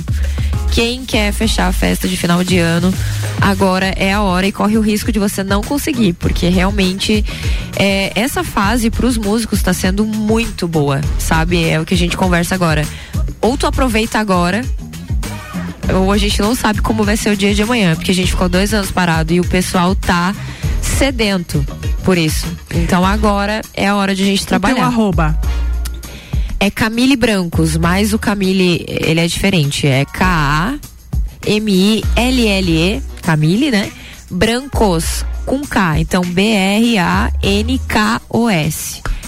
quem 0.72 1.04
quer 1.04 1.34
fechar 1.34 1.68
a 1.68 1.74
festa 1.74 2.08
de 2.08 2.16
final 2.16 2.46
de 2.46 2.60
ano, 2.60 2.94
agora 3.42 3.88
é 3.98 4.14
a 4.14 4.22
hora 4.22 4.48
e 4.48 4.54
corre 4.54 4.78
o 4.78 4.82
risco 4.82 5.12
de 5.12 5.20
você 5.20 5.44
não 5.44 5.62
conseguir, 5.62 6.14
porque 6.14 6.48
realmente 6.48 7.26
é, 7.76 8.14
essa 8.16 8.46
fase 8.46 8.90
pros 8.90 9.18
músicos 9.18 9.62
tá 9.62 9.74
sendo 9.74 10.06
muito 10.06 10.66
boa, 10.66 11.02
sabe? 11.20 11.68
É 11.68 11.78
o 11.78 11.84
que 11.86 11.94
a 11.94 11.98
gente 11.98 12.16
conversa 12.16 12.56
agora. 12.56 12.86
Ou 13.42 13.58
tu 13.58 13.68
aproveita 13.68 14.18
agora, 14.18 14.64
ou 15.94 16.12
a 16.12 16.18
gente 16.18 16.42
não 16.42 16.56
sabe 16.56 16.82
como 16.82 17.04
vai 17.04 17.16
ser 17.18 17.30
o 17.32 17.38
dia 17.38 17.54
de 17.54 17.62
amanhã, 17.64 17.96
porque 17.96 18.12
a 18.12 18.14
gente 18.14 18.32
ficou 18.32 18.50
dois 18.50 18.74
anos 18.74 18.92
parado 18.92 19.34
e 19.34 19.40
o 19.40 19.46
pessoal 19.46 19.96
tá 19.96 20.36
sedento 20.82 21.66
por 22.04 22.18
isso. 22.18 22.48
Então 22.74 23.06
agora 23.06 23.62
é 23.74 23.88
a 23.88 23.96
hora 23.96 24.16
de 24.16 24.24
a 24.24 24.26
gente 24.26 24.46
trabalhar. 24.46 24.86
arroba. 24.86 25.40
É 26.60 26.70
Camille 26.70 27.16
Brancos, 27.16 27.76
mas 27.76 28.14
o 28.14 28.20
Camille, 28.20 28.86
ele 28.88 29.20
é 29.20 29.28
diferente. 29.28 29.88
É 29.88 30.06
K-A-M-I-L-L-E, 30.06 30.82
Camille, 33.24 33.72
né? 33.72 33.92
Brancos, 34.30 35.26
com 35.46 35.62
K. 35.66 36.00
Então, 36.00 36.22
B-R-A-N-K-O-S. 36.24 37.02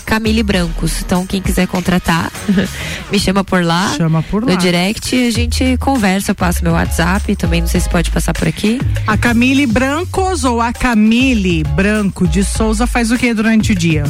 Camille 0.05 0.43
Brancos. 0.43 1.01
Então, 1.01 1.25
quem 1.25 1.41
quiser 1.41 1.67
contratar, 1.67 2.31
me 3.11 3.19
chama 3.19 3.43
por 3.43 3.63
lá. 3.63 3.93
Chama 3.95 4.21
por 4.23 4.43
lá. 4.43 4.51
No 4.51 4.57
direct, 4.57 5.15
a 5.15 5.31
gente 5.31 5.77
conversa, 5.77 6.31
eu 6.31 6.35
passo 6.35 6.63
meu 6.63 6.73
WhatsApp. 6.73 7.35
Também 7.35 7.61
não 7.61 7.67
sei 7.67 7.81
se 7.81 7.89
pode 7.89 8.11
passar 8.11 8.33
por 8.33 8.47
aqui. 8.47 8.79
A 9.07 9.17
Camille 9.17 9.65
Brancos 9.65 10.43
ou 10.43 10.61
a 10.61 10.71
Camille 10.71 11.63
Branco 11.63 12.27
de 12.27 12.43
Souza 12.43 12.85
faz 12.85 13.11
o 13.11 13.17
que 13.17 13.33
durante 13.33 13.71
o 13.71 13.75
dia? 13.75 14.03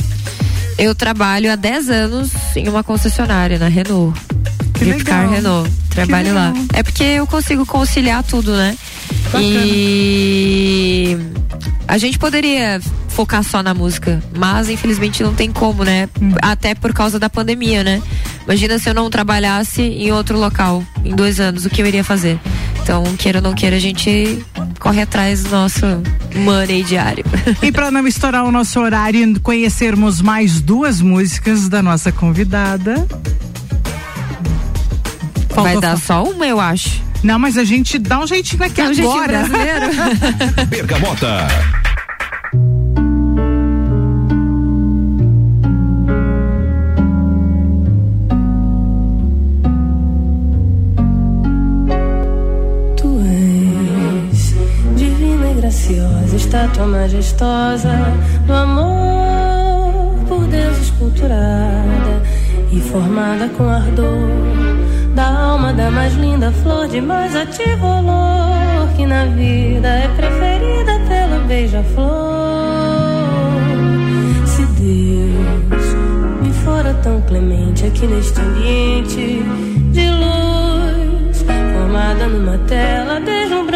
Eu 0.77 0.95
trabalho 0.95 1.51
há 1.51 1.55
10 1.55 1.89
anos 1.89 2.31
em 2.55 2.67
uma 2.67 2.83
concessionária, 2.83 3.59
na 3.59 3.67
Renault. 3.67 4.19
Que. 4.73 4.85
Renault. 4.85 5.71
Trabalho 5.89 6.33
lá. 6.33 6.53
É 6.73 6.81
porque 6.81 7.03
eu 7.03 7.27
consigo 7.27 7.65
conciliar 7.65 8.23
tudo, 8.23 8.55
né? 8.55 8.75
E 9.41 11.17
a 11.87 11.97
gente 11.97 12.17
poderia 12.17 12.81
focar 13.09 13.43
só 13.43 13.61
na 13.61 13.73
música, 13.73 14.21
mas 14.35 14.69
infelizmente 14.69 15.21
não 15.21 15.33
tem 15.33 15.51
como, 15.51 15.83
né? 15.83 16.09
Hum. 16.21 16.33
Até 16.41 16.73
por 16.73 16.93
causa 16.93 17.19
da 17.19 17.29
pandemia, 17.29 17.83
né? 17.83 18.01
Imagina 18.45 18.79
se 18.79 18.89
eu 18.89 18.93
não 18.93 19.09
trabalhasse 19.09 19.81
em 19.81 20.11
outro 20.11 20.37
local 20.37 20.83
em 21.05 21.15
dois 21.15 21.39
anos, 21.39 21.65
o 21.65 21.69
que 21.69 21.81
eu 21.81 21.85
iria 21.85 22.03
fazer? 22.03 22.39
Então, 22.81 23.03
queira 23.17 23.39
ou 23.39 23.43
não 23.43 23.53
queira, 23.53 23.77
a 23.77 23.79
gente 23.79 24.43
corre 24.79 25.01
atrás 25.01 25.43
do 25.43 25.51
nosso 25.51 25.85
money 26.35 26.83
diário. 26.83 27.23
E 27.61 27.71
para 27.71 27.89
não 27.89 28.05
estourar 28.05 28.43
o 28.43 28.51
nosso 28.51 28.79
horário 28.79 29.23
e 29.23 29.39
conhecermos 29.39 30.21
mais 30.21 30.59
duas 30.59 30.99
músicas 30.99 31.69
da 31.69 31.81
nossa 31.81 32.11
convidada. 32.11 33.07
Vai 35.55 35.79
dar 35.79 35.97
só 35.97 36.23
uma, 36.23 36.45
eu 36.45 36.59
acho. 36.59 37.01
Não, 37.23 37.39
mas 37.39 37.57
a 37.57 37.63
gente 37.63 37.97
dá 37.97 38.19
um 38.19 38.27
jeitinho 38.27 38.63
aqui 38.63 38.81
Dá 38.81 38.89
um 38.89 39.09
agora. 39.09 39.43
Bergamota. 40.67 41.47
És 53.25 54.53
divina 54.95 55.51
e 55.51 55.53
graciosa, 55.55 56.35
estátua 56.35 56.85
majestosa 56.87 57.91
do 58.45 58.53
amor 58.53 60.15
por 60.27 60.45
Deus 60.47 60.77
esculturada 60.79 62.23
e 62.71 62.81
formada 62.81 63.47
com 63.49 63.69
ardor 63.69 64.63
da 65.13 65.27
alma 65.27 65.73
da 65.73 65.91
mais 65.91 66.13
linda 66.15 66.51
flor 66.51 66.87
de 66.87 66.99
mais 66.99 67.35
ativo 67.35 67.85
olor 67.85 68.87
que 68.95 69.05
na 69.05 69.25
vida 69.25 69.87
é 69.87 70.07
preferida 70.09 70.93
pelo 71.07 71.47
beija-flor. 71.47 72.03
Se 74.45 74.65
Deus 74.81 76.41
me 76.41 76.53
fora 76.63 76.93
tão 76.95 77.21
clemente 77.21 77.85
aqui 77.85 78.07
neste 78.07 78.39
ambiente 78.39 79.43
de 79.91 80.09
luz, 80.09 81.41
formada 81.73 82.27
numa 82.27 82.57
tela 82.59 83.19
deslumbrante 83.19 83.72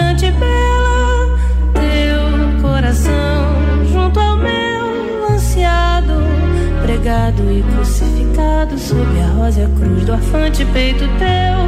e 7.28 7.62
crucificado 7.74 8.78
sob 8.80 9.02
a 9.20 9.28
rosa 9.34 9.70
cruz 9.78 10.06
do 10.06 10.14
arfante 10.14 10.64
peito 10.68 11.04
teu, 11.20 11.60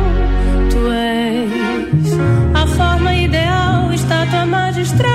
tu 0.71 0.89
és 0.89 2.13
a 2.53 2.65
forma 2.65 3.13
ideal, 3.13 3.91
estátua 3.91 4.45
magistral, 4.45 5.11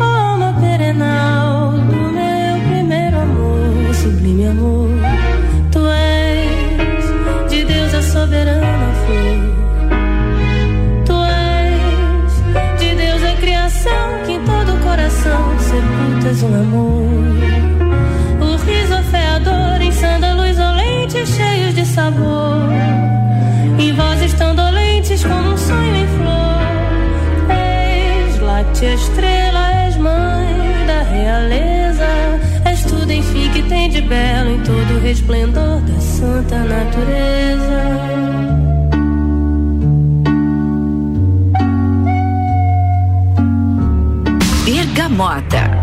alma 0.00 0.54
perenal 0.58 1.72
do 1.72 1.96
meu 1.96 2.60
primeiro 2.66 3.18
amor, 3.18 3.94
sublime 3.94 4.46
amor. 4.46 4.88
Tu 5.70 5.86
és 5.86 7.50
de 7.50 7.64
Deus 7.66 7.94
a 7.94 8.02
soberana 8.02 8.90
flor. 9.04 9.38
Tu 11.04 11.12
és 11.12 12.80
de 12.80 12.94
Deus 12.94 13.22
a 13.22 13.36
criação 13.36 14.22
que 14.24 14.32
em 14.32 14.40
todo 14.44 14.82
coração 14.82 15.58
sepultas 15.58 16.42
um 16.42 16.54
amor. 16.54 17.33
Cheios 21.26 21.74
de 21.74 21.84
sabor. 21.84 22.58
Em 23.78 23.92
vozes 23.94 24.32
tão 24.34 24.54
dolentes 24.54 25.22
como 25.24 25.52
um 25.52 25.56
sonho 25.56 25.96
em 25.96 26.06
flor. 26.06 27.54
És 27.56 28.40
láctea 28.40 28.94
estrela, 28.94 29.72
és 29.86 29.96
mãe 29.96 30.86
da 30.86 31.02
realeza. 31.02 32.06
És 32.64 32.84
tudo, 32.84 33.10
enfim, 33.10 33.50
que 33.52 33.62
tem 33.62 33.88
de 33.88 34.00
belo 34.02 34.50
em 34.50 34.60
todo 34.60 34.96
o 34.96 35.00
resplendor 35.00 35.80
da 35.80 36.00
santa 36.00 36.58
natureza. 36.58 37.84
Bergamota. 44.64 45.73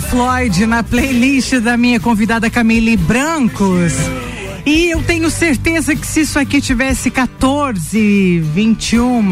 Floyd 0.00 0.66
na 0.66 0.82
playlist 0.82 1.54
da 1.60 1.76
minha 1.76 2.00
convidada 2.00 2.48
Camille 2.48 2.96
Brancos. 2.96 3.94
E 4.64 4.90
eu 4.90 5.02
tenho 5.02 5.30
certeza 5.30 5.96
que 5.96 6.06
se 6.06 6.20
isso 6.20 6.38
aqui 6.38 6.60
tivesse 6.60 7.10
14, 7.10 8.40
21, 8.54 9.22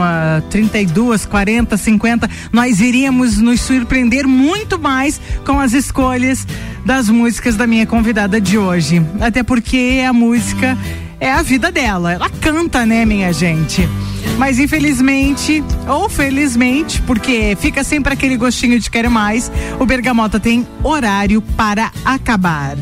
32, 0.51 1.27
40, 1.27 1.77
50, 1.77 2.31
nós 2.53 2.81
iríamos 2.81 3.39
nos 3.39 3.61
surpreender 3.61 4.27
muito 4.27 4.79
mais 4.79 5.21
com 5.45 5.61
as 5.61 5.73
escolhas 5.73 6.47
das 6.85 7.09
músicas 7.09 7.57
da 7.57 7.67
minha 7.67 7.87
convidada 7.87 8.41
de 8.41 8.57
hoje. 8.57 9.03
Até 9.21 9.43
porque 9.43 10.03
a 10.07 10.13
música 10.13 10.77
é 11.21 11.33
a 11.33 11.43
vida 11.43 11.71
dela. 11.71 12.13
Ela 12.13 12.31
canta, 12.31 12.85
né, 12.87 13.05
minha 13.05 13.33
gente? 13.33 13.89
Mas 14.37 14.59
infelizmente, 14.59 15.63
ou 15.89 16.09
felizmente, 16.09 17.03
porque 17.03 17.57
fica 17.61 17.83
sempre 17.83 18.13
aquele 18.13 18.37
gostinho 18.37 18.79
de 18.79 18.91
querer 18.91 19.09
mais, 19.09 19.51
o 19.79 19.87
Bergamota 19.87 20.39
tem 20.39 20.67
horário 20.83 21.43
para 21.43 21.91
acabar. 22.05 22.77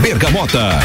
Bergamota. 0.00 0.78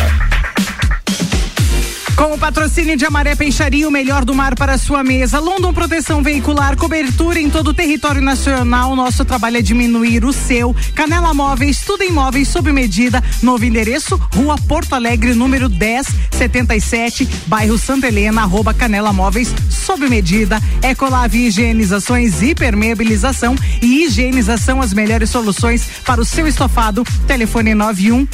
Com 2.15 2.33
o 2.33 2.37
patrocínio 2.37 2.95
de 2.95 3.05
Amaré 3.05 3.35
Peixaria, 3.35 3.87
o 3.87 3.91
melhor 3.91 4.23
do 4.23 4.35
mar 4.35 4.55
para 4.55 4.77
sua 4.77 5.03
mesa. 5.03 5.39
London 5.39 5.73
Proteção 5.73 6.21
Veicular, 6.21 6.77
cobertura 6.77 7.39
em 7.39 7.49
todo 7.49 7.69
o 7.69 7.73
território 7.73 8.21
nacional. 8.21 8.95
Nosso 8.95 9.25
trabalho 9.25 9.57
é 9.57 9.61
diminuir 9.61 10.23
o 10.23 10.31
seu. 10.31 10.75
Canela 10.93 11.33
Móveis, 11.33 11.81
tudo 11.81 12.03
em 12.03 12.11
móveis 12.11 12.47
sob 12.47 12.71
medida. 12.71 13.21
Novo 13.41 13.65
endereço, 13.65 14.15
Rua 14.35 14.55
Porto 14.67 14.93
Alegre, 14.93 15.33
número 15.33 15.69
1077, 15.69 17.27
bairro 17.47 17.77
Santa 17.79 18.07
Helena, 18.07 18.43
arroba 18.43 18.73
Canela 18.73 19.11
Móveis, 19.11 19.53
sob 19.69 20.07
medida. 20.07 20.61
Ecolave 20.83 21.47
Higienizações 21.47 22.43
e 22.43 22.53
Permeabilização 22.53 23.55
e 23.81 24.03
higienização, 24.03 24.81
as 24.81 24.93
melhores 24.93 25.31
soluções 25.31 25.87
para 26.05 26.21
o 26.21 26.25
seu 26.25 26.47
estofado. 26.47 27.03
Telefone 27.27 27.73
91 27.73 28.27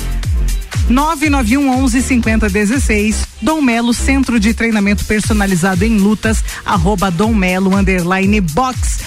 991 0.90 1.84
11 1.84 2.02
50 2.02 2.50
16. 2.50 3.28
Dom 3.42 3.62
Melo, 3.62 3.94
Centro 3.94 4.40
de 4.40 4.54
Treinamento 4.54 5.06
Personalizado 5.06 5.86
em 5.86 5.98
Lutas, 5.98 6.44
arroba 6.66 7.10
Dom 7.10 7.34
Melo, 7.34 7.76
underline 7.76 8.42
box. 8.42 9.00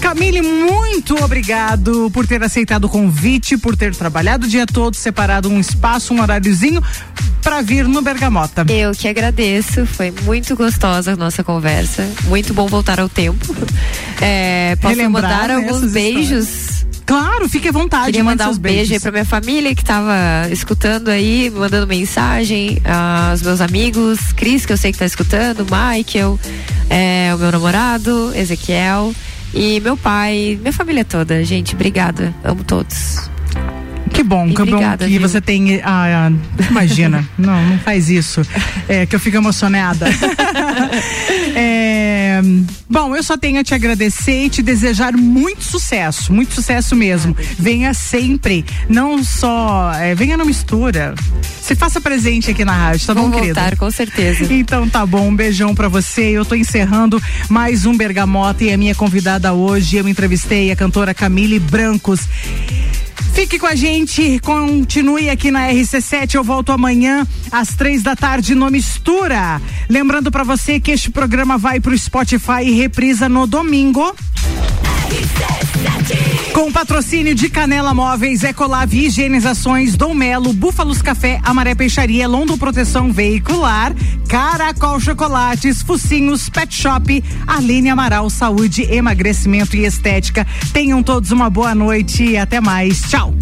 Camille, 0.00 0.42
muito 0.42 1.22
obrigado 1.22 2.10
por 2.12 2.26
ter 2.26 2.42
aceitado 2.42 2.84
o 2.84 2.88
convite, 2.88 3.56
por 3.56 3.76
ter 3.76 3.94
trabalhado 3.94 4.46
o 4.46 4.48
dia 4.48 4.66
todo, 4.66 4.94
separado 4.94 5.48
um 5.48 5.60
espaço, 5.60 6.14
um 6.14 6.20
horáriozinho 6.20 6.82
para 7.42 7.60
vir 7.60 7.86
no 7.86 8.00
Bergamota. 8.00 8.64
Eu 8.68 8.92
que 8.92 9.06
agradeço, 9.06 9.84
foi 9.84 10.10
muito 10.22 10.56
gostosa 10.56 11.12
a 11.12 11.16
nossa 11.16 11.44
conversa, 11.44 12.08
muito 12.24 12.54
bom 12.54 12.66
voltar 12.66 12.98
ao 12.98 13.08
tempo. 13.08 13.54
É, 14.20 14.76
posso 14.76 14.94
Relembrar, 14.94 15.22
mandar 15.24 15.50
alguns 15.50 15.92
beijos. 15.92 16.63
Claro, 17.06 17.48
fique 17.48 17.68
à 17.68 17.72
vontade. 17.72 18.06
Queria 18.06 18.24
mandar 18.24 18.44
um 18.44 18.48
seus 18.48 18.58
beijo 18.58 18.80
aí 18.80 18.86
beijos. 18.88 19.02
pra 19.02 19.12
minha 19.12 19.24
família 19.24 19.74
que 19.74 19.84
tava 19.84 20.14
escutando 20.50 21.08
aí, 21.08 21.50
mandando 21.54 21.86
mensagem, 21.86 22.78
aos 23.30 23.42
meus 23.42 23.60
amigos, 23.60 24.32
Cris, 24.32 24.64
que 24.64 24.72
eu 24.72 24.76
sei 24.76 24.90
que 24.92 24.98
tá 24.98 25.04
escutando, 25.04 25.64
Michael, 25.64 26.38
é, 26.88 27.30
o 27.34 27.38
meu 27.38 27.52
namorado, 27.52 28.32
Ezequiel 28.34 29.14
e 29.52 29.80
meu 29.80 29.96
pai, 29.96 30.58
minha 30.60 30.72
família 30.72 31.04
toda. 31.04 31.44
Gente, 31.44 31.74
obrigada. 31.74 32.34
Amo 32.42 32.64
todos. 32.64 33.30
Que 34.12 34.22
bom, 34.22 34.46
E 34.46 34.54
que 34.54 34.64
bom 34.64 34.78
que 34.96 35.06
viu? 35.06 35.20
você 35.20 35.40
tem. 35.40 35.80
Ah, 35.82 36.28
ah, 36.28 36.32
imagina, 36.70 37.28
não, 37.36 37.60
não 37.66 37.78
faz 37.80 38.08
isso. 38.08 38.42
É 38.88 39.04
que 39.06 39.14
eu 39.16 39.20
fico 39.20 39.36
emocionada. 39.36 40.06
É, 41.56 42.23
bom, 42.88 43.14
eu 43.16 43.22
só 43.22 43.36
tenho 43.36 43.60
a 43.60 43.64
te 43.64 43.74
agradecer 43.74 44.44
e 44.44 44.50
te 44.50 44.62
desejar 44.62 45.12
muito 45.16 45.64
sucesso, 45.64 46.32
muito 46.32 46.54
sucesso 46.54 46.94
mesmo. 46.96 47.36
Venha 47.58 47.92
sempre, 47.94 48.64
não 48.88 49.22
só. 49.22 49.92
é, 49.94 50.14
venha 50.14 50.36
no 50.36 50.44
mistura. 50.44 51.14
Se 51.60 51.74
faça 51.74 52.00
presente 52.00 52.50
aqui 52.50 52.64
na 52.64 52.72
rádio, 52.72 53.06
tá 53.06 53.14
Vou 53.14 53.24
bom, 53.24 53.30
querida? 53.30 53.60
voltar, 53.60 53.76
com 53.76 53.90
certeza. 53.90 54.52
Então 54.52 54.88
tá 54.88 55.04
bom, 55.04 55.28
um 55.28 55.36
beijão 55.36 55.74
pra 55.74 55.88
você. 55.88 56.22
Eu 56.30 56.44
tô 56.44 56.54
encerrando 56.54 57.22
mais 57.48 57.86
um 57.86 57.96
Bergamota 57.96 58.64
e 58.64 58.72
a 58.72 58.76
minha 58.76 58.94
convidada 58.94 59.52
hoje, 59.52 59.96
eu 59.96 60.08
entrevistei 60.08 60.70
a 60.70 60.76
cantora 60.76 61.14
Camille 61.14 61.58
Brancos. 61.58 62.20
Fique 63.32 63.58
com 63.58 63.66
a 63.66 63.74
gente, 63.74 64.38
continue 64.40 65.28
aqui 65.28 65.50
na 65.50 65.68
RC7. 65.68 66.34
Eu 66.34 66.44
volto 66.44 66.72
amanhã 66.72 67.26
às 67.50 67.74
três 67.74 68.02
da 68.02 68.14
tarde 68.14 68.54
no 68.54 68.70
Mistura. 68.70 69.60
Lembrando 69.88 70.30
pra 70.30 70.44
você 70.44 70.78
que 70.78 70.92
este 70.92 71.10
programa 71.10 71.58
vai 71.58 71.80
pro 71.80 71.96
Spotify 71.96 72.62
e 72.64 72.72
reprisa 72.72 73.28
no 73.28 73.46
domingo. 73.46 74.14
Com 76.54 76.70
patrocínio 76.70 77.34
de 77.34 77.50
Canela 77.50 77.92
Móveis, 77.92 78.44
Ecolave 78.44 79.06
Higienizações, 79.06 79.96
Dom 79.96 80.14
Melo, 80.14 80.52
Búfalos 80.52 81.02
Café, 81.02 81.40
Amaré 81.42 81.74
Peixaria, 81.74 82.28
Londo 82.28 82.56
Proteção 82.56 83.12
Veicular, 83.12 83.92
Caracol 84.28 85.00
Chocolates, 85.00 85.82
Focinhos, 85.82 86.48
Pet 86.48 86.72
Shop, 86.72 87.24
Arline 87.44 87.90
Amaral, 87.90 88.30
Saúde, 88.30 88.82
Emagrecimento 88.82 89.76
e 89.76 89.84
Estética. 89.84 90.46
Tenham 90.72 91.02
todos 91.02 91.32
uma 91.32 91.50
boa 91.50 91.74
noite 91.74 92.22
e 92.22 92.36
até 92.36 92.60
mais. 92.60 93.02
Tchau. 93.02 93.34